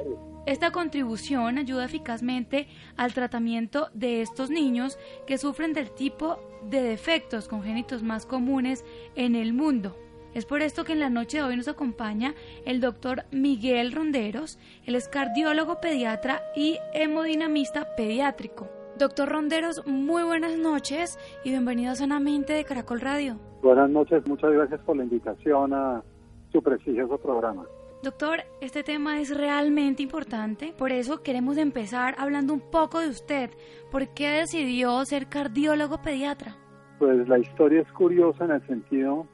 Esta 0.46 0.72
contribución 0.72 1.58
ayuda 1.58 1.86
eficazmente 1.86 2.68
al 2.98 3.14
tratamiento 3.14 3.90
de 3.94 4.22
estos 4.22 4.50
niños 4.50 4.98
que 5.26 5.38
sufren 5.38 5.72
del 5.72 5.92
tipo 5.92 6.38
de 6.70 6.82
defectos 6.82 7.48
congénitos 7.48 8.04
más 8.04 8.26
comunes 8.26 8.84
en 9.16 9.36
el 9.36 9.54
mundo, 9.54 9.96
es 10.34 10.46
por 10.46 10.62
esto 10.62 10.84
que 10.84 10.94
en 10.94 11.00
la 11.00 11.10
noche 11.10 11.38
de 11.38 11.44
hoy 11.44 11.56
nos 11.56 11.68
acompaña 11.68 12.34
el 12.66 12.82
doctor 12.82 13.24
Miguel 13.32 13.92
Ronderos, 13.92 14.58
él 14.86 14.96
es 14.96 15.08
cardiólogo 15.08 15.80
pediatra 15.80 16.42
y 16.56 16.80
hemodinamista 16.94 17.96
pediátrico. 17.96 18.68
Doctor 18.98 19.30
Ronderos, 19.30 19.86
muy 19.86 20.24
buenas 20.24 20.58
noches 20.58 21.18
y 21.44 21.50
bienvenido 21.50 21.92
a 21.92 21.96
Sanamente 21.96 22.54
de 22.54 22.64
Caracol 22.64 23.02
Radio. 23.02 23.38
Buenas 23.62 23.90
noches, 23.90 24.26
muchas 24.28 24.52
gracias 24.52 24.82
por 24.82 24.98
la 24.98 25.04
invitación 25.04 25.74
a 25.74 26.04
su 26.52 26.62
prestigioso 26.62 27.18
programa. 27.18 27.66
Doctor, 28.04 28.42
este 28.60 28.84
tema 28.84 29.22
es 29.22 29.36
realmente 29.36 30.04
importante, 30.04 30.74
por 30.78 30.92
eso 30.92 31.24
queremos 31.24 31.58
empezar 31.58 32.16
hablando 32.18 32.54
un 32.54 32.60
poco 32.60 33.00
de 33.00 33.08
usted. 33.08 33.50
¿Por 33.92 34.10
qué 34.10 34.30
decidió 34.30 35.06
ser 35.06 35.28
cardiólogo 35.28 36.02
pediatra? 36.02 36.58
Pues 37.00 37.28
la 37.28 37.40
historia 37.40 37.82
es 37.82 37.92
curiosa 37.94 38.46
en 38.46 38.52
el 38.52 38.68
sentido 38.68 39.26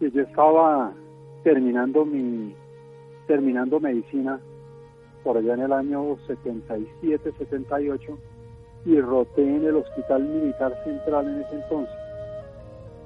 yo 0.00 0.22
estaba 0.22 0.92
terminando 1.42 2.04
mi 2.04 2.54
terminando 3.26 3.80
medicina 3.80 4.40
por 5.22 5.38
allá 5.38 5.54
en 5.54 5.60
el 5.60 5.72
año 5.72 6.16
77, 6.26 7.32
78 7.38 8.18
y 8.84 9.00
roté 9.00 9.42
en 9.42 9.64
el 9.64 9.76
Hospital 9.76 10.24
Militar 10.24 10.78
Central 10.84 11.28
en 11.28 11.40
ese 11.40 11.54
entonces. 11.54 11.94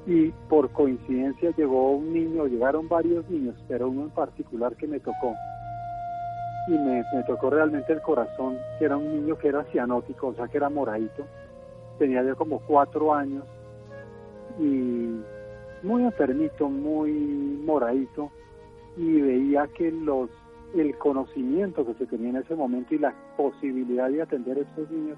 Y 0.06 0.30
por 0.48 0.70
coincidencia 0.70 1.52
llegó 1.56 1.92
un 1.92 2.12
niño, 2.12 2.46
llegaron 2.46 2.88
varios 2.88 3.28
niños, 3.30 3.54
pero 3.68 3.88
uno 3.88 4.02
en 4.02 4.10
particular 4.10 4.74
que 4.74 4.88
me 4.88 4.98
tocó. 4.98 5.34
Y 6.66 6.72
me, 6.72 7.04
me 7.14 7.22
tocó 7.24 7.50
realmente 7.50 7.92
el 7.92 8.02
corazón, 8.02 8.58
que 8.78 8.86
era 8.86 8.96
un 8.96 9.08
niño 9.08 9.38
que 9.38 9.48
era 9.48 9.64
cianótico, 9.64 10.28
o 10.28 10.34
sea 10.34 10.48
que 10.48 10.56
era 10.56 10.68
moradito. 10.68 11.24
Tenía 11.98 12.22
ya 12.24 12.34
como 12.34 12.58
cuatro 12.60 13.14
años 13.14 13.44
y 14.58 15.20
muy 15.82 16.04
enfermito, 16.04 16.68
muy 16.68 17.12
moradito, 17.64 18.30
y 18.96 19.20
veía 19.20 19.66
que 19.68 19.90
los 19.90 20.30
el 20.74 20.96
conocimiento 20.98 21.86
que 21.86 21.94
se 21.94 22.06
tenía 22.06 22.30
en 22.30 22.36
ese 22.36 22.54
momento 22.54 22.94
y 22.94 22.98
la 22.98 23.14
posibilidad 23.36 24.10
de 24.10 24.20
atender 24.20 24.58
a 24.58 24.60
estos 24.60 24.90
niños 24.90 25.16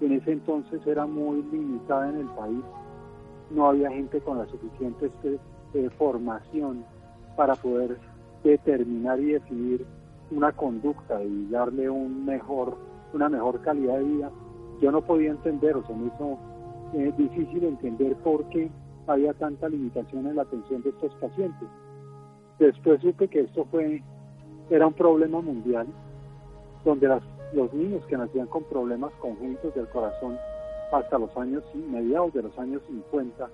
en 0.00 0.12
ese 0.12 0.32
entonces 0.32 0.86
era 0.86 1.06
muy 1.06 1.42
limitada 1.50 2.10
en 2.10 2.16
el 2.18 2.26
país. 2.28 2.62
No 3.50 3.68
había 3.68 3.90
gente 3.90 4.20
con 4.20 4.38
la 4.38 4.46
suficiente 4.46 5.06
este, 5.06 5.38
eh, 5.74 5.90
formación 5.98 6.84
para 7.36 7.56
poder 7.56 7.98
determinar 8.42 9.18
y 9.20 9.32
decidir 9.32 9.84
una 10.30 10.52
conducta 10.52 11.22
y 11.22 11.48
darle 11.48 11.90
un 11.90 12.24
mejor, 12.24 12.76
una 13.12 13.28
mejor 13.28 13.60
calidad 13.62 13.98
de 13.98 14.04
vida. 14.04 14.30
Yo 14.80 14.90
no 14.90 15.00
podía 15.02 15.30
entender, 15.30 15.76
o 15.76 15.86
se 15.86 15.94
me 15.94 16.06
hizo 16.06 16.38
eh, 16.94 17.12
difícil 17.16 17.64
entender 17.64 18.14
por 18.16 18.44
qué 18.50 18.70
había 19.06 19.32
tanta 19.34 19.68
limitación 19.68 20.26
en 20.26 20.36
la 20.36 20.42
atención 20.42 20.82
de 20.82 20.90
estos 20.90 21.14
pacientes. 21.16 21.68
Después 22.58 23.00
supe 23.00 23.28
que 23.28 23.40
esto 23.40 23.66
fue, 23.70 24.02
era 24.70 24.86
un 24.86 24.94
problema 24.94 25.40
mundial, 25.40 25.86
donde 26.84 27.08
los 27.52 27.72
niños 27.74 28.04
que 28.06 28.16
nacían 28.16 28.46
con 28.46 28.64
problemas 28.64 29.12
congénitos 29.20 29.74
del 29.74 29.88
corazón 29.88 30.38
hasta 30.92 31.18
los 31.18 31.36
años, 31.36 31.64
mediados 31.74 32.32
de 32.34 32.42
los 32.42 32.58
años 32.58 32.82
50, 32.86 33.48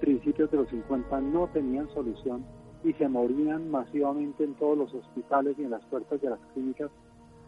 principios 0.00 0.50
de 0.50 0.56
los 0.58 0.68
50, 0.68 1.20
no 1.20 1.46
tenían 1.48 1.88
solución 1.94 2.44
y 2.84 2.92
se 2.94 3.08
morían 3.08 3.70
masivamente 3.70 4.44
en 4.44 4.54
todos 4.54 4.76
los 4.76 4.94
hospitales 4.94 5.56
y 5.58 5.64
en 5.64 5.70
las 5.70 5.84
puertas 5.86 6.20
de 6.20 6.30
las 6.30 6.40
clínicas 6.52 6.90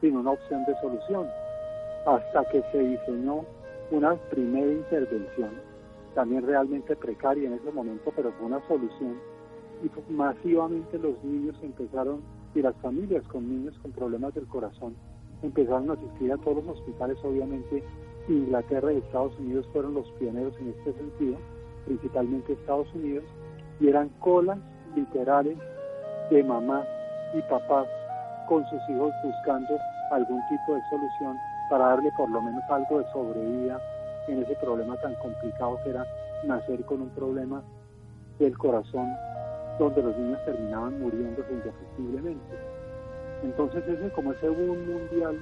sin 0.00 0.16
una 0.16 0.30
opción 0.30 0.64
de 0.66 0.80
solución, 0.80 1.26
hasta 2.06 2.44
que 2.50 2.62
se 2.70 2.78
diseñó 2.78 3.44
una 3.90 4.14
primera 4.30 4.70
intervención 4.70 5.67
también 6.18 6.44
realmente 6.44 6.96
precaria 6.96 7.46
en 7.46 7.54
ese 7.54 7.70
momento, 7.70 8.12
pero 8.16 8.32
fue 8.32 8.48
una 8.48 8.60
solución. 8.66 9.20
Y 9.84 10.12
masivamente 10.12 10.98
los 10.98 11.22
niños 11.22 11.56
empezaron, 11.62 12.22
y 12.56 12.60
las 12.60 12.74
familias 12.78 13.22
con 13.28 13.48
niños 13.48 13.78
con 13.78 13.92
problemas 13.92 14.34
del 14.34 14.48
corazón, 14.48 14.96
empezaron 15.42 15.88
a 15.90 15.92
asistir 15.92 16.32
a 16.32 16.36
todos 16.38 16.64
los 16.64 16.76
hospitales. 16.76 17.18
Obviamente 17.22 17.84
Inglaterra 18.28 18.92
y 18.92 18.96
Estados 18.96 19.38
Unidos 19.38 19.68
fueron 19.72 19.94
los 19.94 20.10
pioneros 20.18 20.52
en 20.58 20.70
este 20.70 20.92
sentido, 20.94 21.36
principalmente 21.86 22.54
Estados 22.54 22.92
Unidos, 22.96 23.22
y 23.78 23.86
eran 23.86 24.08
colas 24.18 24.58
literales 24.96 25.56
de 26.32 26.42
mamá 26.42 26.82
y 27.32 27.40
papás 27.42 27.86
con 28.48 28.66
sus 28.66 28.80
hijos 28.88 29.12
buscando 29.22 29.78
algún 30.10 30.40
tipo 30.48 30.74
de 30.74 30.80
solución 30.90 31.36
para 31.70 31.90
darle 31.90 32.10
por 32.16 32.28
lo 32.28 32.42
menos 32.42 32.64
algo 32.70 32.98
de 32.98 33.04
sobrevida 33.12 33.80
en 34.28 34.42
ese 34.42 34.54
problema 34.56 34.96
tan 35.00 35.14
complicado 35.16 35.78
que 35.82 35.90
era 35.90 36.06
nacer 36.44 36.84
con 36.84 37.02
un 37.02 37.10
problema 37.10 37.62
del 38.38 38.56
corazón 38.56 39.08
donde 39.78 40.02
los 40.02 40.16
niños 40.16 40.44
terminaban 40.44 41.00
muriéndose 41.00 41.52
indefectiblemente. 41.52 42.56
Entonces 43.42 43.86
ese 43.86 44.10
como 44.10 44.32
ese 44.32 44.48
boom 44.48 44.78
mundial 44.86 45.38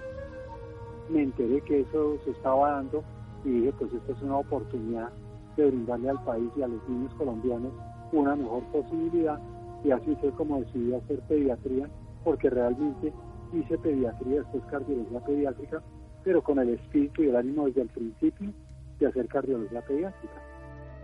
me 1.08 1.22
enteré 1.22 1.60
que 1.62 1.80
eso 1.80 2.18
se 2.24 2.30
estaba 2.30 2.72
dando 2.72 3.02
y 3.44 3.50
dije 3.50 3.72
pues 3.78 3.92
esta 3.92 4.12
es 4.12 4.22
una 4.22 4.38
oportunidad 4.38 5.10
de 5.56 5.66
brindarle 5.66 6.10
al 6.10 6.22
país 6.24 6.50
y 6.56 6.62
a 6.62 6.68
los 6.68 6.86
niños 6.88 7.14
colombianos 7.14 7.72
una 8.12 8.36
mejor 8.36 8.62
posibilidad 8.64 9.38
y 9.84 9.90
así 9.90 10.16
fue 10.20 10.30
como 10.32 10.60
decidí 10.60 10.94
hacer 10.94 11.20
pediatría 11.28 11.88
porque 12.24 12.50
realmente 12.50 13.12
hice 13.52 13.78
pediatría, 13.78 14.40
después 14.40 14.64
cardiología 14.64 15.20
pediátrica, 15.20 15.82
pero 16.24 16.42
con 16.42 16.58
el 16.58 16.70
espíritu 16.70 17.22
y 17.22 17.28
el 17.28 17.36
ánimo 17.36 17.66
desde 17.66 17.82
el 17.82 17.88
principio 17.88 18.52
de 18.98 19.06
hacer 19.06 19.26
cardiología 19.28 19.80
pediátrica. 19.82 20.42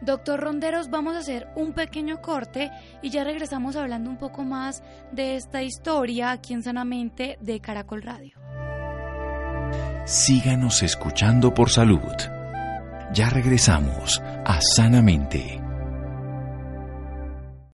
Doctor 0.01 0.41
Ronderos, 0.41 0.91
vamos 0.91 1.15
a 1.15 1.21
hacer 1.21 1.47
un 1.55 1.75
pequeño 1.75 2.21
corte 2.21 2.71
y 3.03 3.11
ya 3.11 3.23
regresamos 3.23 3.77
hablando 3.77 4.11
un 4.11 4.19
poco 4.19 4.43
más 4.43 4.83
de 5.13 5.37
esta 5.37 5.63
historia 5.63 6.33
aquí 6.33 6.55
en 6.55 6.63
Sanamente 6.65 7.39
de 7.41 7.61
Caracol 7.61 8.03
Radio. 8.03 8.37
Síganos 10.05 10.83
escuchando 10.83 11.55
por 11.55 11.71
salud. 11.71 12.01
Ya 13.15 13.31
regresamos 13.31 14.21
a 14.45 14.61
Sanamente. 14.61 15.62